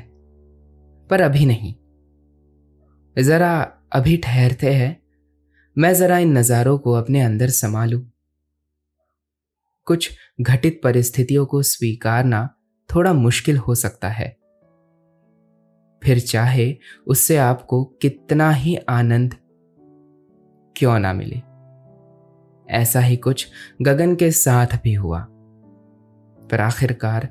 पर 1.10 1.20
अभी 1.20 1.46
नहीं। 1.46 1.74
जरा 3.24 3.60
अभी 3.92 4.16
ठहरते 4.16 4.74
हैं, 4.74 5.02
मैं 5.78 5.94
जरा 5.94 6.18
इन 6.18 6.38
नज़ारों 6.38 6.78
को 6.78 6.92
अपने 6.92 7.20
अंदर 7.20 7.48
संभालू। 7.48 8.00
कुछ 9.86 10.10
घटित 10.40 10.80
परिस्थितियों 10.84 11.46
को 11.46 11.62
स्वीकारना 11.62 12.56
थोड़ा 12.94 13.12
मुश्किल 13.12 13.56
हो 13.56 13.74
सकता 13.74 14.08
है। 14.08 14.36
फिर 16.02 16.20
चाहे 16.20 16.74
उससे 17.06 17.36
आपको 17.36 17.84
कितना 17.84 18.50
ही 18.50 18.76
आनंद 18.76 19.34
क्यों 20.76 20.98
ना 20.98 21.12
मिले। 21.12 21.49
ऐसा 22.70 23.00
ही 23.00 23.16
कुछ 23.16 23.48
गगन 23.82 24.14
के 24.14 24.30
साथ 24.30 24.66
भी 24.84 24.94
हुआ। 24.94 25.26
पर 26.50 26.60
आखिरकार 26.60 27.28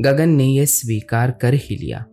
गगन 0.00 0.28
ने 0.28 0.44
यह 0.44 0.64
स्वीकार 0.64 1.30
कर 1.30 1.54
ही 1.54 1.76
लिया। 1.76 2.06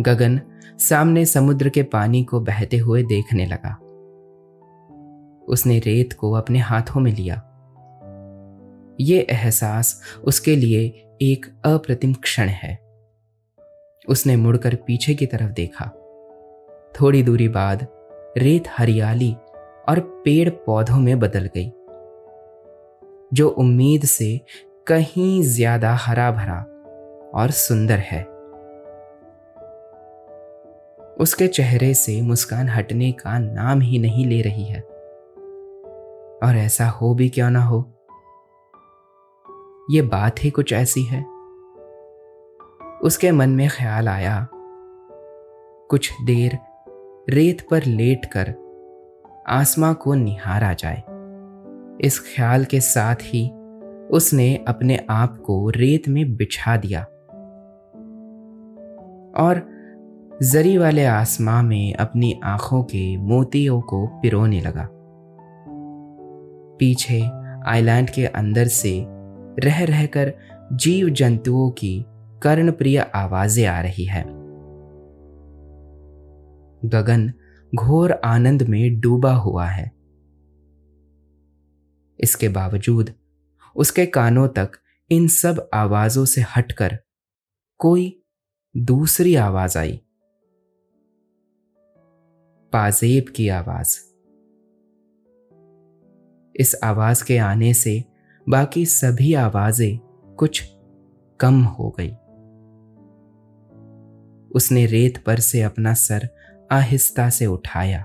गगन 0.00 0.40
सामने 0.78 1.24
समुद्र 1.24 1.68
के 1.68 1.82
पानी 1.82 2.24
को 2.24 2.40
बहते 2.40 2.76
हुए 2.76 3.02
देखने 3.02 3.46
लगा। 3.46 3.74
उसने 5.48 5.78
रेत 5.78 6.12
को 6.12 6.32
अपने 6.32 6.58
हाथों 6.58 7.00
में 7.00 7.12
लिया। 7.12 7.48
यह 9.00 9.26
एहसास 9.30 10.02
उसके 10.24 10.56
लिए 10.56 11.08
एक 11.22 11.46
अप्रतिम 11.64 12.12
क्षण 12.12 12.48
है। 12.48 12.78
उसने 14.08 14.36
मुड़कर 14.36 14.74
पीछे 14.74 15.14
की 15.14 15.26
तरफ़ 15.26 15.52
देखा। 15.52 15.86
थोड़ी 17.00 17.22
दूरी 17.22 17.48
बाद 17.48 17.86
रेत 18.38 18.64
हरियाली 18.68 19.36
और 19.88 20.00
पेड़ 20.24 20.48
पौधों 20.48 20.96
में 20.96 21.18
बदल 21.18 21.50
गई, 21.56 21.72
जो 23.32 23.48
उम्मीद 23.48 24.04
से 24.04 24.40
कहीं 24.86 25.42
ज़्यादा 25.42 25.94
हरा 25.94 26.30
भरा 26.30 26.58
और 27.34 27.50
सुंदर 27.50 27.98
है। 27.98 28.22
उसके 31.20 31.46
चेहरे 31.46 31.94
से 31.94 32.22
मुस्कान 32.22 32.68
हटने 32.68 33.12
का 33.12 33.38
नाम 33.38 33.80
ही 33.80 33.98
नहीं 33.98 34.26
ले 34.26 34.40
रही 34.42 34.64
है। 34.64 34.80
और 36.42 36.56
ऐसा 36.56 36.88
हो 36.88 37.14
भी 37.14 37.28
क्यों 37.28 37.50
ना 37.50 37.62
हो? 37.64 37.84
ये 39.90 40.02
बात 40.02 40.44
ही 40.44 40.50
कुछ 40.50 40.72
ऐसी 40.72 41.02
है। 41.02 41.24
उसके 43.02 43.30
मन 43.30 43.50
में 43.50 43.68
ख्याल 43.68 44.08
आया। 44.08 44.48
कुछ 45.90 46.10
देर 46.24 46.58
रेत 47.30 47.66
पर 47.70 47.84
लेटकर 47.84 48.54
आसमां 49.48 49.94
को 49.94 50.14
निहारा 50.14 50.72
जाए। 50.72 51.02
इस 52.00 52.34
ख्याल 52.36 52.64
के 52.64 52.80
साथ 52.80 53.14
ही 53.14 53.50
उसने 54.10 54.64
अपने 54.68 55.06
आप 55.10 55.38
को 55.38 55.70
रेत 55.70 56.08
में 56.08 56.36
बिछा 56.36 56.76
दिया। 56.76 57.02
और 59.36 59.68
जरी 60.42 60.78
वाले 60.78 61.04
आसमां 61.04 61.62
में 61.62 61.94
अपनी 61.94 62.40
आँखों 62.44 62.82
के 62.82 63.16
मोतियों 63.16 63.80
को 63.80 64.06
पिरोने 64.06 64.60
लगा। 64.60 64.88
पीछे 66.78 67.22
आइलैंड 67.66 68.10
के 68.10 68.26
अंदर 68.26 68.64
से 68.64 69.04
रह 69.58 69.84
रहकर 69.84 70.34
जीव 70.72 71.08
जंतुओं 71.08 71.70
की 71.70 72.06
कर्णप्रिय 72.42 72.98
आवाज़ें 73.14 73.66
आ 73.66 73.80
रही 73.80 74.04
है। 74.04 74.22
गगन 76.84 77.32
घोर 77.74 78.12
आनंद 78.12 78.62
में 78.62 79.00
डूबा 79.00 79.34
हुआ 79.34 79.66
है। 79.66 79.92
इसके 82.20 82.48
बावजूद 82.48 83.14
उसके 83.76 84.06
कानों 84.06 84.48
तक 84.48 84.72
इन 85.10 85.28
सब 85.28 85.70
आवाजों 85.74 86.24
से 86.24 86.44
हटकर 86.56 86.98
कोई 87.78 88.22
दूसरी 88.76 89.34
आवाज़ 89.34 89.78
आई। 89.78 90.00
पाजेब 92.72 93.32
की 93.36 93.48
आवाज़। 93.48 93.98
इस 96.56 96.76
आवाज़ 96.84 97.24
के 97.24 97.38
आने 97.38 97.74
से 97.74 98.04
बाकी 98.48 98.86
सभी 98.86 99.34
आवाज़ें 99.34 99.98
कुछ 100.34 100.72
कम 101.40 101.62
हो 101.64 101.96
गई। 102.00 102.10
उसने 104.50 104.86
रेत 104.86 105.24
पर 105.24 105.40
से 105.40 105.62
अपना 105.62 105.94
सर 105.94 106.28
आहिस्ता 106.72 107.30
से 107.30 107.46
उठाया 107.46 108.02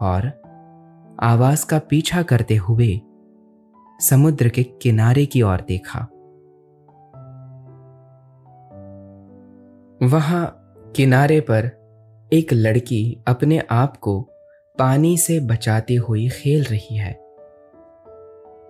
और 0.00 0.26
आवाज़ 1.20 1.66
का 1.66 1.78
पीछा 1.78 2.22
करते 2.22 2.56
हुए 2.56 3.00
समुद्र 4.00 4.48
के 4.48 4.62
किनारे 4.62 5.26
की 5.26 5.42
ओर 5.42 5.60
देखा। 5.60 5.98
वहाँ 10.02 10.74
किनारे 10.96 11.40
पर 11.40 11.70
एक 12.32 12.52
लड़की 12.52 13.24
अपने 13.26 13.62
आप 13.70 13.96
को 13.96 14.20
पानी 14.78 15.18
से 15.18 15.40
बचाती 15.40 15.94
हुई 15.94 16.28
खेल 16.28 16.64
रही 16.64 16.96
है। 16.96 17.12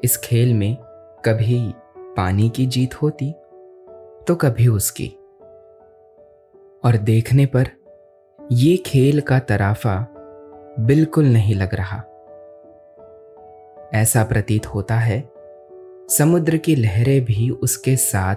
इस 0.05 0.21
खेल 0.25 0.55
में 0.55 0.77
कभी 1.25 1.75
पानी 1.99 2.49
की 2.51 2.67
जीत 2.67 3.03
होती 3.03 3.33
तो 4.29 4.35
कभी 4.35 4.69
उसकी। 4.69 5.09
और 6.85 6.97
देखने 6.97 7.47
पर 7.47 7.80
ये 8.53 8.77
खेल 8.77 9.21
का 9.21 9.39
तराफा 9.39 10.15
बिल्कुल 10.79 11.25
नहीं 11.25 11.55
लग 11.55 11.75
रहा। 11.75 11.97
ऐसा 13.95 14.25
प्रतीत 14.25 14.67
होता 14.67 14.95
है, 14.95 15.31
समुद्र 16.09 16.57
की 16.57 16.77
लहरें 16.77 17.25
भी 17.25 17.51
उसके 17.51 17.97
साथ 17.97 18.37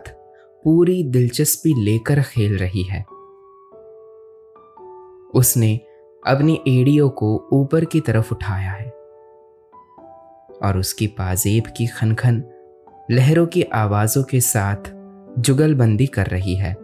पूरी 0.64 1.04
दिलचस्पी 1.04 1.84
लेकर 1.84 2.22
खेल 2.22 2.58
रही 2.58 2.84
है। 2.84 3.02
उसने 5.34 5.76
अपनी 6.28 6.62
एड़ियों 6.68 7.10
को 7.10 7.50
ऊपर 7.54 7.86
की 7.86 8.00
तरफ़ 8.00 8.32
उठाया 8.32 8.72
है 8.72 8.90
और 10.64 10.78
उसकी 10.78 11.08
पाजेब 11.08 11.64
की 11.78 11.88
खनखन 11.88 12.44
लहरों 13.12 13.46
की 13.46 13.64
आवाजों 13.64 14.24
के 14.24 14.40
साथ 14.40 14.92
जुगलबंदी 15.40 16.08
कर 16.08 16.26
रही 16.26 16.56
है। 16.56 16.83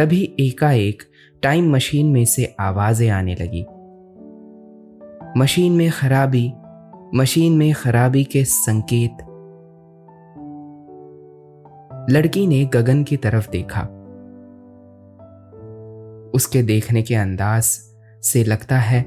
तभी 0.00 0.36
एकाएक 0.40 1.02
टाइम 1.42 1.72
मशीन 1.72 2.06
में 2.06 2.24
से 2.24 2.56
आवाज़ें 2.60 3.10
आने 3.10 3.34
लगी। 3.34 3.62
मशीन 5.40 5.72
में 5.72 5.90
खराबी, 5.90 6.52
मशीन 7.14 7.56
में 7.56 7.74
खराबी 7.74 8.24
के 8.24 8.44
संकेत। 8.44 9.10
लड़की 12.10 12.46
ने 12.46 12.64
गगन 12.64 13.04
की 13.04 13.16
तरफ़ 13.16 13.50
देखा। 13.50 13.80
उसके 16.34 16.62
देखने 16.62 17.02
के 17.02 17.14
अंदाज 17.14 17.64
से 18.22 18.44
लगता 18.44 18.78
है, 18.78 19.02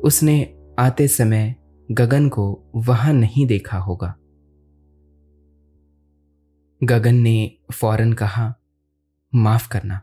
उसने 0.00 0.54
आते 0.78 1.08
समय 1.08 1.54
गगन 1.92 2.28
को 2.28 2.72
वहाँ 2.76 3.12
नहीं 3.12 3.46
देखा 3.46 3.78
होगा। 3.78 4.14
गगन 6.84 7.14
ने 7.14 7.58
फ़ौरन 7.72 8.12
कहा 8.12 8.54
माफ़ 9.34 9.68
करना। 9.68 10.00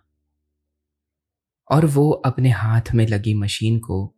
और 1.72 1.86
वो 1.86 2.12
अपने 2.12 2.50
हाथ 2.50 2.82
में 2.94 3.08
लगी 3.08 3.34
मशीन 3.34 3.80
को 3.80 4.14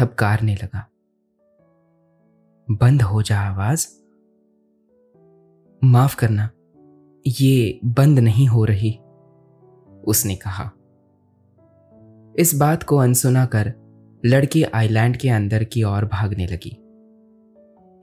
थपकारने 0.00 0.54
लगा। 0.54 0.90
बंद 2.70 3.02
हो 3.02 3.22
जा 3.22 3.40
आवाज़। 3.40 3.88
माफ़ 5.84 6.16
करना, 6.16 6.50
ये 7.26 7.80
बंद 7.84 8.18
नहीं 8.18 8.48
हो 8.48 8.64
रही, 8.64 8.98
उसने 10.04 10.36
कहा। 10.36 10.72
इस 12.38 12.54
बात 12.54 12.82
को 12.82 12.96
अनसुना 12.96 13.46
कर 13.46 13.74
लड़की 14.24 14.62
आइलैंड 14.62 15.16
के 15.16 15.28
अंदर 15.28 15.64
की 15.64 15.82
ओर 15.82 16.04
भागने 16.04 16.46
लगी। 16.46 16.80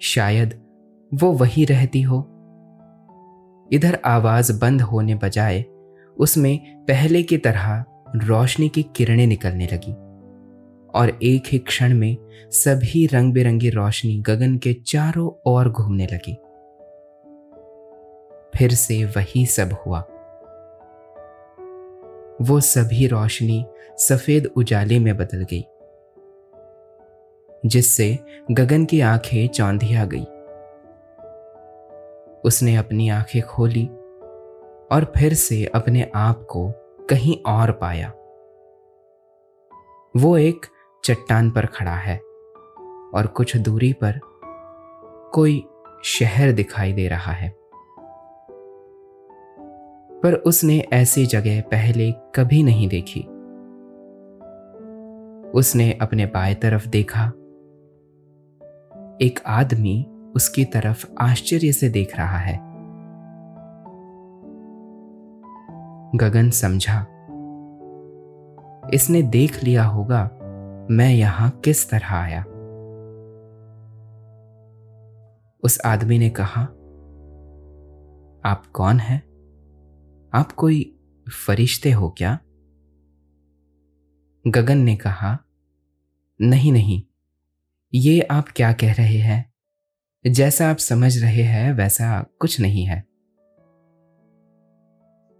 शायद 0.02 0.62
वो 1.14 1.32
वही 1.32 1.66
रहती 1.66 2.02
हो। 2.02 2.28
इधर 3.72 4.02
आवाज़ 4.06 4.62
बंद 4.62 4.82
होने 4.82 5.16
बजाय 5.16 5.66
उसमें 6.22 6.86
पहले 6.86 7.24
की 7.24 7.38
तरह 7.38 7.84
रोशनी 8.16 8.70
की 8.70 8.84
किरणें 8.96 9.28
निकलने 9.28 9.66
लगी। 9.66 9.92
और 11.00 11.20
एक 11.24 11.44
ही 11.48 11.60
क्षण 11.60 11.94
में 11.94 12.18
सभी 12.50 13.06
रंग 13.06 13.34
बिरंगी 13.34 13.70
रोशनी 13.70 14.22
गगन 14.22 14.58
के 14.58 14.74
चारों 14.74 15.52
ओर 15.52 15.70
घूमने 15.70 16.06
लगी। 16.06 16.34
फिर 18.58 18.74
से 18.74 19.06
वही 19.06 19.46
सब 19.46 19.78
हुआ। 19.86 20.00
वो 22.42 22.60
सभी 22.60 23.08
रोशनी 23.08 23.66
सफ़ेद 23.98 24.46
उजाले 24.46 25.00
में 25.00 25.18
बदल 25.18 25.46
गई, 25.54 25.66
जिससे 27.66 28.20
गगन 28.52 28.86
की 28.86 29.02
आँखें 29.02 29.48
चौंधिया 29.48 30.06
गई। 30.06 30.26
उसने 32.44 32.76
अपनी 32.76 33.10
आँखें 33.10 33.42
खोली 33.42 33.90
और 34.92 35.14
फिर 35.18 35.34
से 35.34 35.66
अपने 35.66 36.12
आप 36.16 36.48
को 36.50 36.72
कहीं 37.10 37.52
और 37.52 37.72
पाया। 37.72 38.10
वो 40.18 40.38
एक 40.38 40.66
चट्टान 41.04 41.52
पर 41.52 41.66
खड़ा 41.66 41.96
है 41.96 42.18
और 43.16 43.34
कुछ 43.36 43.58
दूरी 43.58 43.94
पर 43.94 44.20
कोई 45.34 45.68
शहर 46.04 46.52
दिखाई 46.52 46.94
दे 46.94 47.08
रहा 47.08 47.32
है। 47.32 47.56
पर 50.24 50.34
उसने 50.34 50.80
ऐसी 50.94 51.26
जगह 51.26 51.62
पहले 51.62 52.12
कभी 52.12 52.64
नहीं 52.64 52.88
देखी। 52.88 53.22
उसने 55.52 55.98
अपने 56.02 56.26
बाएँ 56.26 56.56
तरफ़ 56.56 56.88
देखा। 56.88 57.28
एक 59.22 59.40
आदमी 59.48 60.06
उसकी 60.36 60.66
तरफ़ 60.66 61.06
आश्चर्य 61.20 61.72
से 61.72 61.90
देख 61.90 62.18
रहा 62.18 62.38
है। 62.38 62.71
गगन 66.16 66.50
समझा। 66.50 67.02
इसने 68.94 69.22
देख 69.22 69.64
लिया 69.64 69.84
होगा, 69.84 70.30
मैं 70.92 71.10
यहाँ 71.10 71.50
किस 71.50 71.90
तरह 71.90 72.16
आया। 72.16 72.44
उस 75.64 75.80
आदमी 75.86 76.20
ने 76.20 76.30
कहा, 76.30 76.62
आप 78.46 78.64
कौन 78.74 79.00
हैं? 79.00 79.20
आप 80.34 80.52
कोई 80.52 81.00
फरिश्ते 81.46 81.92
हो 81.92 82.10
क्या? 82.10 82.40
गगन 84.48 84.78
ने 84.78 84.96
कहा, 84.96 85.40
नहीं 86.42 86.72
नहीं, 86.72 87.04
ये 87.94 88.22
आप 88.22 88.46
क्या 88.56 88.74
कह 88.74 88.94
रहे 88.94 89.18
हैं? 89.18 89.54
जैसा 90.28 90.70
आप 90.70 90.78
समझ 90.78 91.18
रहे 91.18 91.44
हैं, 91.44 91.74
वैसा 91.74 92.26
कुछ 92.40 92.60
नहीं 92.60 92.86
है। 92.86 93.11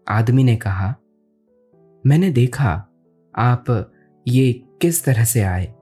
आदमी 0.08 0.44
ने 0.44 0.56
कहा, 0.56 0.96
मैंने 2.06 2.32
देखा, 2.32 2.88
आप 3.36 3.92
ये 4.28 4.54
किस 4.82 5.06
तरह 5.06 5.24
से 5.24 5.42
आए? 5.42 5.74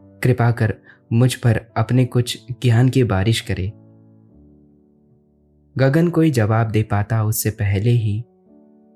कृपा 0.00 0.50
कर 0.50 0.74
मुझ 1.12 1.34
पर 1.34 1.56
अपने 1.76 2.04
कुछ 2.04 2.46
ज्ञान 2.50 2.88
की 2.88 3.04
बारिश 3.04 3.40
करे 3.40 3.72
गगन 5.78 6.08
कोई 6.08 6.30
जवाब 6.30 6.70
दे 6.70 6.82
पाता 6.82 7.24
उससे 7.24 7.50
पहले 7.50 7.90
ही 7.90 8.24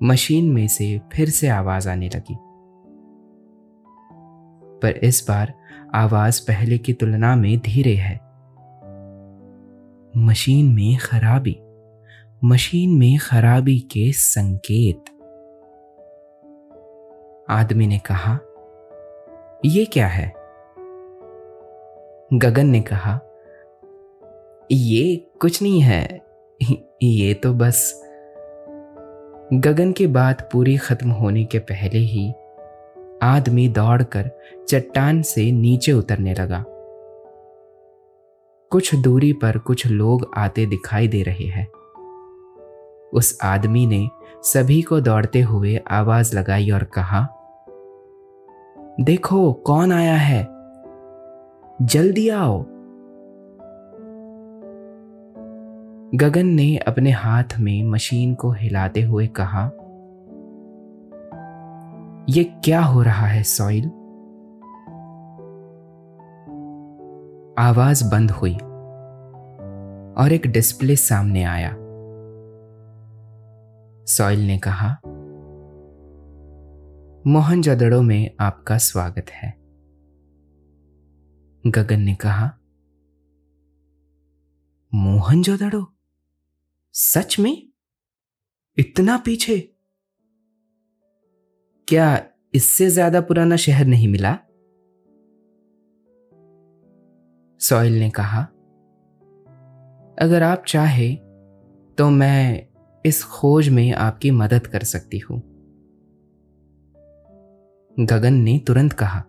मशीन 0.03 0.53
में 0.53 0.69
से 0.69 1.01
फिर 1.13 1.29
से 1.29 1.49
आवाज़ 1.49 1.89
आने 1.89 2.09
लगी। 2.09 2.37
पर 4.83 4.91
इस 4.91 5.27
बार 5.29 5.55
आवाज़ 5.95 6.43
पहले 6.43 6.79
की 6.79 6.93
तुलना 6.93 7.37
में 7.37 7.59
धीरे 7.59 7.95
है। 7.95 8.15
मशीन 10.17 10.75
में 10.75 10.99
खराबी। 10.99 11.61
मशीन 12.45 12.99
में 12.99 13.19
खराबी 13.19 13.79
के 13.79 14.13
संकेत। 14.13 15.05
आदमी 17.51 17.87
ने 17.87 17.99
कहा 17.99 18.39
यह 19.65 19.87
क्या 19.93 20.07
है? 20.07 20.33
गगन 22.33 22.67
ने 22.67 22.81
कहा, 22.81 23.21
ये 24.73 25.31
कुछ 25.41 25.63
नहीं 25.63 25.81
है, 25.81 26.21
ये 27.03 27.35
तो 27.35 27.53
बस 27.55 28.03
गगन 29.55 29.93
की 29.93 30.07
बात 30.07 30.49
पूरी 30.53 30.77
खत्म 30.77 31.11
होने 31.11 31.45
के 31.45 31.59
पहले 31.59 31.99
ही 31.99 32.33
आदमी 33.23 33.69
दौड़कर 33.69 34.31
चट्टान 34.69 35.23
से 35.23 35.53
नीचे 35.53 35.93
उतरने 35.93 36.35
लगा। 36.35 36.65
कुछ 38.71 38.95
दूरी 38.95 39.33
पर 39.33 39.59
कुछ 39.59 39.87
लोग 39.87 40.31
आते 40.37 40.67
दिखाई 40.67 41.09
दे 41.09 41.23
रहे 41.23 41.47
हैं। 41.47 41.69
उस 43.15 43.39
आदमी 43.43 43.87
ने 43.87 44.09
सभी 44.43 44.83
को 44.83 45.01
दौड़ते 45.01 45.41
हुए 45.41 45.77
आवाज़ 45.77 46.37
लगाई 46.37 46.71
और 46.71 46.85
कहा, 46.85 47.29
देखो, 49.01 49.53
कौन 49.53 49.93
आया 49.93 50.17
है? 50.17 50.49
जल्दी 51.83 52.29
आओ. 52.29 52.65
गगन 56.15 56.47
ने 56.47 56.77
अपने 56.77 57.11
हाथ 57.11 57.45
में 57.61 57.85
मशीन 57.85 58.35
को 58.35 58.51
हिलाते 58.51 59.03
हुए 59.03 59.27
कहा 59.27 59.71
यह 62.29 62.61
क्या 62.65 62.81
हो 62.81 63.03
रहा 63.03 63.27
है, 63.27 63.43
सॉइल? 63.43 63.85
आवाज़ 67.59 68.11
बंद 68.11 68.31
हुई 68.31 68.55
और 70.15 70.33
एक 70.33 70.47
डिस्प्ले 70.47 70.97
सामने 70.97 71.45
आया। 71.45 71.77
सॉइल 74.09 74.41
ने 74.41 74.59
कहा, 74.59 74.89
मोहनजोदड़ो 77.27 78.03
में 78.03 78.37
आपका 78.41 78.79
स्वागत 78.79 79.31
है। 79.31 79.51
गगन 81.67 82.01
ने 82.01 82.15
कहा, 82.15 82.59
मोहनजोदड़ो? 84.95 85.95
सच 86.93 87.39
में? 87.39 87.69
इतना 88.79 89.19
पीछे? 89.19 89.75
क्या 91.89 92.27
इससे 92.55 92.91
ज़्यादा 92.91 93.21
पुराना 93.21 93.57
शहर 93.57 93.87
नहीं 93.87 94.09
मिला? 94.09 94.39
सॉइल 97.61 97.99
ने 97.99 98.11
कहा, 98.11 98.43
अगर 100.19 100.43
आप 100.43 100.65
चाहे 100.67 101.15
तो 101.99 102.11
मैं 102.11 102.68
इस 103.07 103.25
खोज 103.25 103.69
में 103.69 103.93
आपकी 103.93 104.31
मदद 104.31 104.67
कर 104.67 104.83
सकती 104.83 105.19
हूँ। 105.19 105.43
गगन 108.01 108.35
ने 108.35 108.59
तुरंत 108.59 108.93
कहा, 108.93 109.25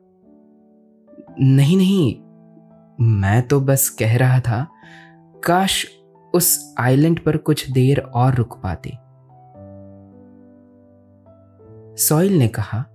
नहीं 1.39 1.77
नहीं, 1.77 2.21
मैं 3.01 3.47
तो 3.47 3.61
बस 3.61 3.89
कह 3.89 4.17
रहा 4.17 4.39
था, 4.39 4.67
काश 5.45 5.85
उस 6.33 6.75
आइलैंड 6.79 7.19
पर 7.19 7.37
कुछ 7.37 7.69
देर 7.71 7.99
और 7.99 8.35
रुक 8.35 8.61
पाते। 8.63 8.89
सॉइल 12.03 12.37
ने 12.37 12.47
कहा, 12.47 12.85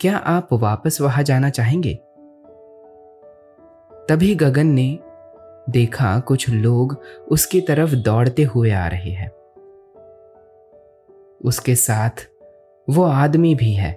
क्या 0.00 0.16
आप 0.16 0.48
वापस 0.52 1.00
वहाँ 1.00 1.22
जाना 1.22 1.50
चाहेंगे? 1.50 1.94
तभी 4.08 4.34
गगन 4.34 4.66
ने 4.66 4.98
देखा 5.70 6.20
कुछ 6.20 6.48
लोग 6.50 6.96
उसकी 7.30 7.60
तरफ़ 7.60 7.94
दौड़ते 7.94 8.42
हुए 8.42 8.70
आ 8.70 8.86
रहे 8.88 9.10
हैं। 9.10 9.30
उसके 11.44 11.74
साथ 11.74 12.28
वो 12.90 13.02
आदमी 13.02 13.54
भी 13.54 13.72
है। 13.74 13.92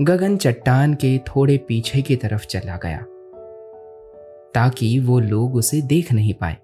गगन 0.00 0.36
चट्टान 0.36 0.94
के 0.94 1.18
थोड़े 1.18 1.58
पीछे 1.58 2.02
की 2.02 2.16
तरफ़ 2.16 2.46
चला 2.46 2.76
गया, 2.76 2.98
ताकि 4.54 4.98
वो 4.98 5.20
लोग 5.20 5.54
उसे 5.54 5.80
देख 5.82 6.12
नहीं 6.12 6.34
पाए। 6.34 6.56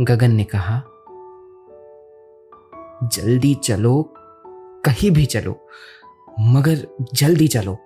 गगन 0.00 0.30
ने 0.30 0.44
कहा, 0.44 0.82
जल्दी 3.04 3.54
चलो, 3.54 4.12
कहीं 4.84 5.10
भी 5.10 5.26
चलो, 5.26 5.68
मगर 6.40 6.86
जल्दी 7.14 7.48
चलो। 7.48 7.78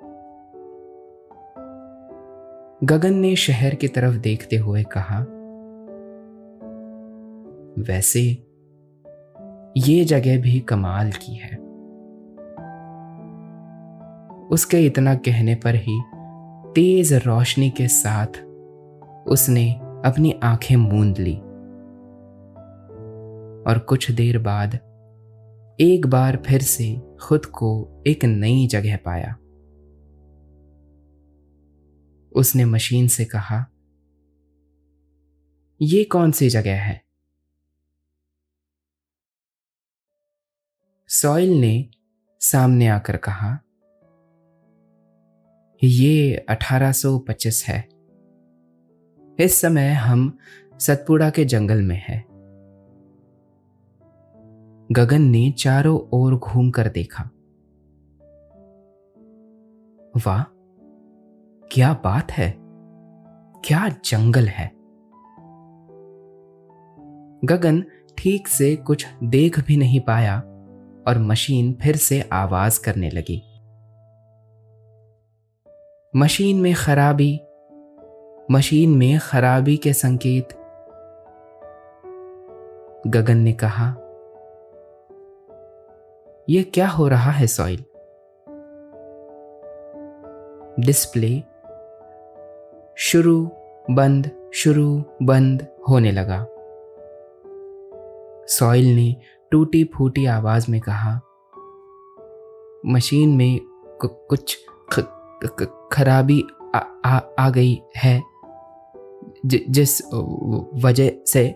गगन 2.84 3.14
ने 3.14 3.36
शहर 3.36 3.74
की 3.74 3.88
तरफ़ 3.88 4.16
देखते 4.16 4.56
हुए 4.56 4.82
कहा, 4.82 5.18
वैसे 7.82 8.20
ये 9.76 10.04
जगह 10.04 10.40
भी 10.40 10.60
कमाल 10.60 11.12
की 11.12 11.34
है। 11.34 11.56
उसके 14.48 14.86
इतना 14.86 15.14
कहने 15.14 15.54
पर 15.54 15.74
ही 15.74 16.02
तेज 16.74 17.12
रोशनी 17.12 17.70
के 17.70 17.88
साथ 17.88 18.42
उसने 19.26 19.72
अपनी 20.04 20.40
आँखें 20.42 20.76
मूंद 20.76 21.18
ली 21.18 21.36
और 23.66 23.78
कुछ 23.78 24.10
देर 24.10 24.38
बाद 24.38 24.74
एक 25.80 26.06
बार 26.06 26.36
फिर 26.36 26.62
से 26.62 27.02
खुद 27.22 27.46
को 27.46 28.02
एक 28.06 28.24
नई 28.24 28.66
जगह 28.66 28.96
पाया। 28.96 29.36
उसने 32.36 32.64
मशीन 32.64 33.08
से 33.08 33.24
कहा 33.24 33.66
यह 35.82 36.06
कौन 36.12 36.32
सी 36.32 36.48
जगह 36.48 36.80
है? 36.82 37.04
सॉइल 41.08 41.60
ने 41.60 41.90
सामने 42.40 42.88
आकर 42.88 43.16
कहा, 43.16 43.58
ये 45.84 46.36
1825 46.48 47.64
है। 47.68 47.88
इस 49.40 49.60
समय 49.60 49.88
हम 49.88 50.38
सतपुड़ा 50.78 51.30
के 51.30 51.44
जंगल 51.44 51.82
में 51.82 52.04
हैं। 52.08 52.32
गगन 54.92 55.22
ने 55.22 55.50
चारों 55.50 56.00
ओर 56.12 56.36
घूमकर 56.36 56.88
देखा। 56.88 57.24
वाह! 60.26 60.61
क्या 61.74 61.92
बात 62.04 62.30
है? 62.32 62.54
क्या 63.64 63.88
जंगल 64.04 64.44
है? 64.44 64.68
गगन 67.44 67.84
ठीक 68.18 68.48
से 68.48 68.76
कुछ 68.76 69.06
देख 69.24 69.66
भी 69.66 69.76
नहीं 69.76 70.00
पाया 70.00 70.38
और 71.08 71.18
मशीन 71.18 71.78
फिर 71.82 71.96
से 71.96 72.28
आवाज़ 72.32 72.84
करने 72.84 73.10
लगी। 73.10 73.42
मशीन 76.16 76.60
में 76.60 76.74
खराबी, 76.74 77.40
मशीन 78.50 78.90
में 78.96 79.18
खराबी 79.22 79.76
के 79.76 79.92
संकेत। 79.92 80.48
गगन 83.06 83.36
ने 83.36 83.52
कहा 83.52 83.96
यह 86.48 86.70
क्या 86.74 86.88
हो 86.88 87.08
रहा 87.08 87.30
है, 87.30 87.46
सॉइल? 87.46 87.84
डिस्प्ले 90.80 91.51
शुरू 92.96 93.50
बंद 93.90 94.30
शुरू 94.54 95.04
बंद 95.22 95.66
होने 95.88 96.12
लगा। 96.12 96.46
सॉइल 98.46 98.96
ने 98.96 99.16
टूटी 99.50 99.84
फूटी 99.84 100.26
आवाज़ 100.26 100.70
में 100.70 100.80
कहा 100.80 101.20
मशीन 102.86 103.36
में 103.36 103.60
कुछ 104.04 104.66
खराबी 105.92 106.44
आ, 106.74 106.78
आ, 107.04 107.20
आ 107.38 107.50
गई 107.50 107.82
है 107.96 108.22
ज, 109.46 109.64
जिस 109.70 110.04
वजह 110.84 111.10
से 111.26 111.54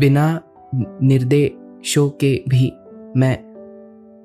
बिना 0.00 0.40
निर्देशों 1.02 2.10
के 2.10 2.44
भी 2.48 2.72
मैं 3.16 3.36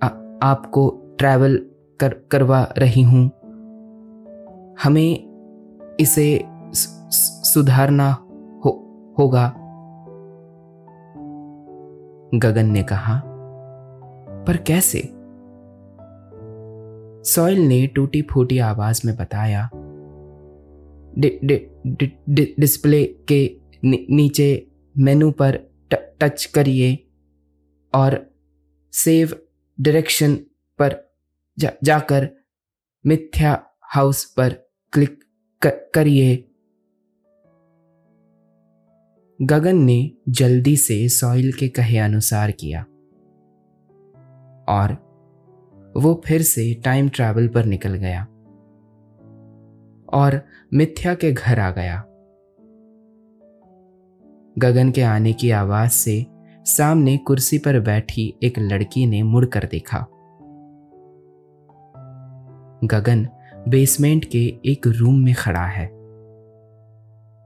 आ, 0.03 0.07
आपको 0.49 1.15
ट्रैवल 1.19 1.65
कर 1.99 2.13
करवा 2.31 2.73
रही 2.77 3.01
हूँ। 3.01 3.31
हमें 4.83 5.32
इसे 5.99 6.45
सुधारना 7.43 8.13
हो 8.65 8.69
होगा। 9.19 9.53
गगन 12.35 12.65
ने 12.65 12.83
कहा 12.83 13.21
पर 14.47 14.57
कैसे? 14.57 15.13
सॉइल 17.29 17.59
ने 17.59 17.87
टूटी 17.87 18.21
फूटी 18.21 18.59
आवाज़ 18.59 19.01
में 19.05 19.15
बताया 19.15 19.69
डि, 21.17 21.39
डि, 21.43 21.81
डि, 21.87 22.19
डि, 22.29 22.55
डिस्प्ले 22.59 23.15
के 23.27 23.61
नीचे 23.85 24.71
मेनू 24.97 25.31
पर 25.31 25.59
टच 25.93 26.45
करिए 26.45 27.07
और 27.95 28.31
सेव 28.93 29.41
डायरेक्शन 29.81 30.35
पर 30.79 31.15
जा, 31.59 31.71
जाकर 31.83 32.29
मिथ्या 33.05 33.63
हाउस 33.83 34.25
पर 34.25 34.49
क्लिक 34.93 35.22
करिए। 35.65 36.49
गगन 39.41 39.75
ने 39.75 40.11
जल्दी 40.29 40.77
से 40.77 41.09
सॉइल 41.09 41.53
के 41.53 41.67
कहे 41.67 41.97
अनुसार 41.97 42.51
किया। 42.51 42.81
और 44.69 45.13
वो 45.97 46.21
फिर 46.25 46.41
से 46.41 46.73
टाइम 46.73 47.09
ट्रैवल 47.09 47.47
पर 47.47 47.65
निकल 47.65 47.93
गया। 47.93 48.23
और 50.13 50.41
मिथ्या 50.73 51.15
के 51.15 51.31
घर 51.31 51.59
आ 51.59 51.71
गया। 51.71 51.99
गगन 54.57 54.91
के 54.91 55.01
आने 55.01 55.33
की 55.33 55.51
आवाज़ 55.51 55.91
से 55.91 56.25
सामने 56.51 57.17
कुर्सी 57.17 57.57
पर 57.57 57.79
बैठी 57.79 58.37
एक 58.43 58.59
लड़की 58.59 59.05
ने 59.05 59.23
मुड़कर 59.23 59.67
देखा। 59.71 59.99
गगन 62.83 63.27
बेसमेंट 63.67 64.25
के 64.25 64.59
एक 64.65 64.87
रूम 64.87 65.19
में 65.19 65.35
खड़ा 65.35 65.65
है। 65.65 65.89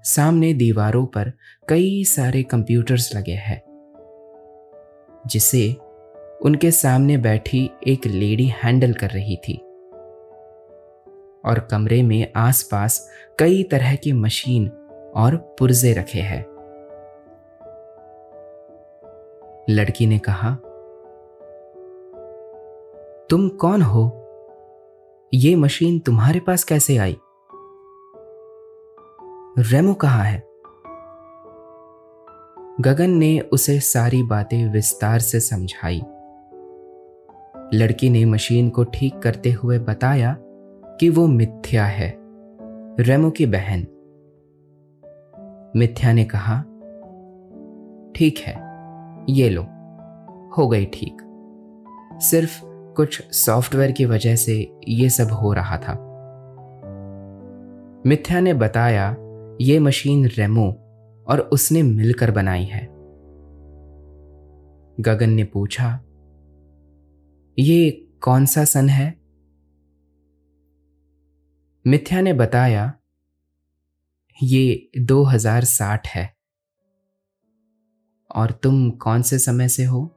सामने 0.03 0.53
दीवारों 0.53 1.05
पर 1.05 1.31
कई 1.69 2.03
सारे 2.03 2.43
कंप्यूटर्स 2.43 3.15
लगे 3.15 3.31
हैं, 3.31 3.61
जिसे 5.27 5.73
उनके 6.41 6.71
सामने 6.71 7.17
बैठी 7.17 7.69
एक 7.87 8.05
लेडी 8.05 8.45
हैंडल 8.45 8.93
कर 8.93 9.09
रही 9.09 9.35
थी। 9.35 9.57
और 11.45 11.67
कमरे 11.71 12.03
में 12.03 12.31
आसपास 12.35 13.09
कई 13.39 13.63
तरह 13.63 13.95
की 13.95 14.13
मशीन 14.13 14.67
और 15.15 15.35
पुर्जे 15.35 15.93
रखे 15.93 16.19
हैं। 16.19 16.45
लड़की 19.69 20.07
ने 20.07 20.19
कहा, 20.19 20.55
तुम 23.29 23.49
कौन 23.49 23.81
हो? 23.81 24.16
ये 25.33 25.55
मशीन 25.55 25.99
तुम्हारे 25.99 26.39
पास 26.39 26.63
कैसे 26.63 26.97
आई? 26.97 27.17
रेमो 29.59 29.93
कहा 29.93 30.23
है? 30.23 30.47
गगन 32.81 33.09
ने 33.09 33.39
उसे 33.39 33.79
सारी 33.79 34.23
बातें 34.23 34.71
विस्तार 34.71 35.19
से 35.19 35.39
समझाई। 35.39 36.01
लड़की 37.73 38.09
ने 38.09 38.25
मशीन 38.25 38.69
को 38.69 38.83
ठीक 38.83 39.19
करते 39.19 39.51
हुए 39.51 39.79
बताया 39.79 40.37
कि 40.99 41.09
वो 41.09 41.27
मिथ्या 41.27 41.85
है, 41.85 42.17
रेमो 42.99 43.29
की 43.29 43.45
बहन। 43.45 43.87
मिथ्या 45.79 46.13
ने 46.13 46.25
कहा, 46.25 46.61
ठीक 48.15 48.37
है, 48.39 48.55
ये 49.29 49.49
लो, 49.49 49.61
हो 50.57 50.67
गई 50.67 50.85
ठीक। 50.85 51.17
सिर्फ़ 52.13 52.66
कुछ 52.97 53.31
सॉफ्टवेयर 53.31 53.91
की 53.91 54.05
वजह 54.05 54.35
से 54.35 54.79
ये 54.87 55.09
सब 55.09 55.27
हो 55.27 55.53
रहा 55.53 55.77
था। 55.77 56.07
मिथ्या 58.05 58.39
ने 58.39 58.53
बताया, 58.53 59.15
ये 59.61 59.79
मशीन 59.79 60.27
रेमो 60.27 60.71
और 61.27 61.39
उसने 61.39 61.83
मिलकर 61.83 62.31
बनाई 62.31 62.63
है। 62.63 62.87
गगन 64.99 65.29
ने 65.29 65.43
पूछा, 65.43 66.01
ये 67.59 68.09
कौन 68.21 68.45
सा 68.45 68.65
सन 68.65 68.89
है? 68.89 69.21
मिथ्या 71.87 72.21
ने 72.21 72.33
बताया, 72.33 72.93
ये 74.43 74.89
2060 74.99 76.07
है। 76.07 76.35
और 78.35 78.51
तुम 78.51 78.91
कौन 78.91 79.21
से 79.21 79.39
समय 79.39 79.67
से 79.67 79.85
हो? 79.85 80.16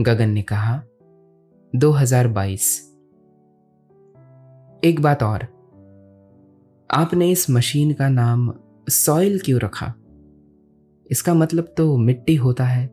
गगन 0.00 0.28
ने 0.28 0.42
कहा 0.42 0.82
2022 1.76 2.80
एक 4.84 4.96
बात 5.00 5.22
और, 5.22 5.42
आपने 6.90 7.30
इस 7.30 7.50
मशीन 7.50 7.92
का 7.92 8.08
नाम 8.08 8.54
सॉइल 8.90 9.38
क्यों 9.38 9.60
रखा? 9.60 9.94
इसका 11.10 11.34
मतलब 11.34 11.74
तो 11.76 11.96
मिट्टी 11.96 12.34
होता 12.36 12.64
है। 12.64 12.86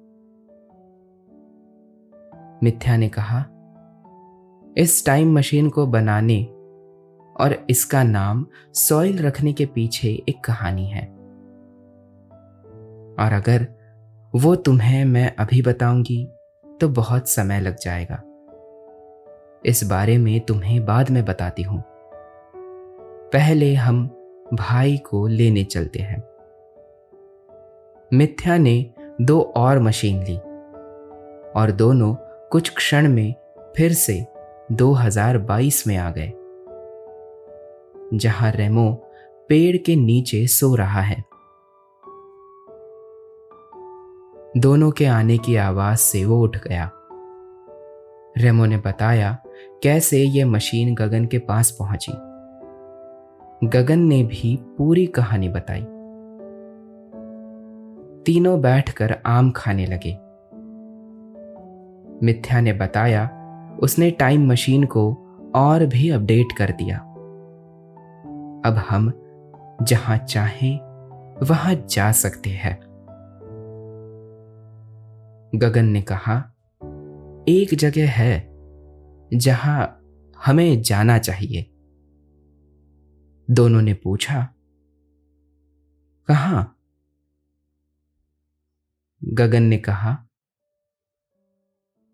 मिथ्या 2.63 2.97
ने 2.97 3.09
कहा, 3.09 3.45
इस 4.77 5.05
टाइम 5.05 5.33
मशीन 5.33 5.69
को 5.69 5.87
बनाने 5.87 6.43
और 7.39 7.65
इसका 7.69 8.03
नाम 8.03 8.45
सॉइल 8.73 9.19
रखने 9.19 9.53
के 9.53 9.65
पीछे 9.65 10.23
एक 10.29 10.43
कहानी 10.43 10.85
है। 10.85 11.05
और 13.19 13.33
अगर 13.33 13.67
वो 14.35 14.55
तुम्हें 14.55 15.05
मैं 15.05 15.35
अभी 15.35 15.61
बताऊँगी 15.61 16.27
तो 16.81 16.89
बहुत 16.89 17.29
समय 17.29 17.59
लग 17.59 17.75
जाएगा। 17.75 18.21
इस 19.65 19.83
बारे 19.83 20.17
में 20.17 20.39
तुम्हें 20.41 20.85
बाद 20.85 21.09
में 21.09 21.25
बताती 21.25 21.63
हूँ। 21.63 21.83
पहले 23.33 23.73
हम 23.75 24.07
भाई 24.53 24.97
को 24.97 25.27
लेने 25.27 25.63
चलते 25.63 25.99
हैं। 25.99 26.23
मिथ्या 28.13 28.57
ने 28.57 28.93
दो 29.21 29.41
और 29.41 29.79
मशीन 29.79 30.23
ली 30.23 30.37
और 31.51 31.71
दोनों 31.71 32.13
कुछ 32.51 32.69
क्षण 32.69 33.07
में 33.07 33.33
फिर 33.77 33.93
से 33.93 34.25
2022 34.71 35.87
में 35.87 35.97
आ 35.97 36.11
गए, 36.11 36.31
जहाँ 38.17 38.51
रेमो 38.51 38.91
पेड़ 39.49 39.77
के 39.77 39.95
नीचे 39.95 40.47
सो 40.47 40.75
रहा 40.75 41.01
है। 41.01 41.23
दोनों 44.57 44.91
के 44.91 45.05
आने 45.05 45.37
की 45.37 45.55
आवाज़ 45.55 45.97
से 45.97 46.25
वो 46.25 46.43
उठ 46.43 46.57
गया। 46.57 46.91
रेमो 48.37 48.65
ने 48.65 48.77
बताया, 48.77 49.37
कैसे 49.83 50.17
ये 50.17 50.43
मशीन 50.43 50.95
गगन 50.95 51.25
के 51.25 51.37
पास 51.37 51.71
पहुँची। 51.71 52.11
गगन 53.67 53.99
ने 53.99 54.23
भी 54.23 54.59
पूरी 54.77 55.07
कहानी 55.07 55.49
बताई। 55.49 55.81
तीनों 58.23 58.61
बैठकर 58.61 59.17
आम 59.25 59.51
खाने 59.51 59.85
लगे। 59.85 60.13
मिथ्या 62.25 62.61
ने 62.61 62.73
बताया, 62.73 63.29
उसने 63.79 64.11
टाइम 64.11 64.51
मशीन 64.51 64.83
को 64.83 65.17
और 65.55 65.85
भी 65.85 66.09
अपडेट 66.09 66.47
कर 66.57 66.71
दिया। 66.71 66.97
अब 68.65 68.81
हम 68.89 69.13
जहाँ 69.81 70.17
चाहें, 70.17 70.79
वहाँ 71.45 71.75
जा 71.75 72.11
सकते 72.11 72.49
हैं। 72.49 72.88
गगन 75.55 75.85
ने 75.85 76.01
कहा, 76.01 76.55
एक 77.49 77.67
जगह 77.73 78.11
है 78.11 78.49
जहाँ 79.37 80.01
हमें 80.45 80.81
जाना 80.81 81.17
चाहिए। 81.19 81.61
दोनों 83.51 83.81
ने 83.81 83.93
पूछा, 83.93 84.53
कहा? 86.27 86.75
गगन 89.23 89.63
ने 89.63 89.77
कहा 89.77 90.27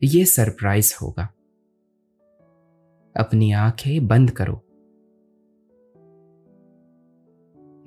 यह 0.03 0.25
सरप्राइज़ 0.25 0.95
होगा। 1.01 1.23
अपनी 3.17 3.51
आँखें 3.51 4.07
बंद 4.07 4.31
करो। 4.31 4.61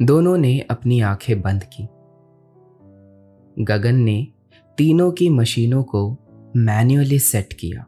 दोनों 0.02 0.38
ने 0.38 0.60
अपनी 0.60 1.00
आँखें 1.00 1.40
बंद 1.40 1.64
की। 1.64 1.88
गगन 3.64 3.94
ने 3.94 4.32
तीनों 4.78 5.12
की 5.12 5.28
मशीनों 5.28 5.82
को 5.82 6.16
मैन्युअली 6.56 7.18
सेट 7.18 7.52
किया 7.52 7.82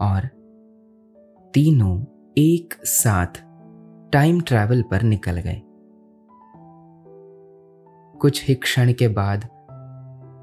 और 0.00 0.26
तीनों 1.54 2.04
एक 2.38 2.74
साथ 2.84 3.26
टाइम 4.12 4.40
ट्रैवल 4.40 4.82
पर 4.82 5.02
निकल 5.02 5.40
गए। 5.40 5.62
कुछ 8.18 8.48
ही 8.48 8.54
क्षण 8.54 8.92
के 8.92 9.08
बाद 9.08 9.48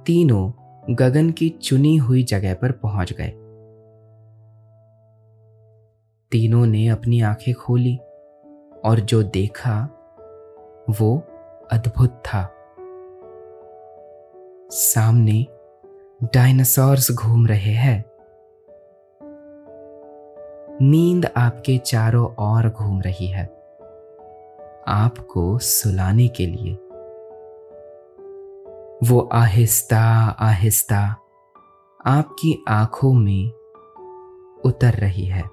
तीनों 0.05 0.51
गगन 0.95 1.29
की 1.29 1.49
चुनी 1.49 1.97
हुई 1.97 2.23
जगह 2.23 2.53
पर 2.53 2.71
पहुँच 2.71 3.13
गए। 3.13 3.31
तीनों 6.31 6.65
ने 6.65 6.87
अपनी 6.87 7.21
आँखें 7.21 7.53
खोली 7.53 7.97
और 8.85 8.99
जो 8.99 9.23
देखा 9.23 9.83
वो 10.89 11.17
अद्भुत 11.71 12.09
था। 12.09 12.60
सामने 14.71 15.47
डायनासोर्स 16.23 17.11
घूम 17.11 17.47
रहे 17.47 17.73
हैं। 17.73 18.05
नींद 20.81 21.25
आपके 21.37 21.77
चारों 21.77 22.25
ओर 22.25 22.69
घूम 22.69 23.01
रही 23.01 23.27
है। 23.27 23.45
आपको 24.87 25.59
सुलाने 25.59 26.27
के 26.27 26.45
लिए। 26.45 26.73
वो 29.09 29.29
आहिस्ता 29.33 30.01
आहिस्ता 30.39 31.15
आपकी 32.05 32.63
आँखों 32.69 33.13
में 33.13 33.51
उतर 34.65 34.93
रही 34.93 35.25
है। 35.25 35.43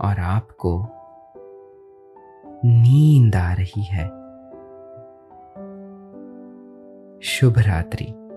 और 0.00 0.20
आपको 0.20 0.86
नींद 2.64 3.36
आ 3.36 3.52
रही 3.52 3.82
है। 3.82 4.17
शुभ 7.22 7.58
रात्रि। 7.58 8.27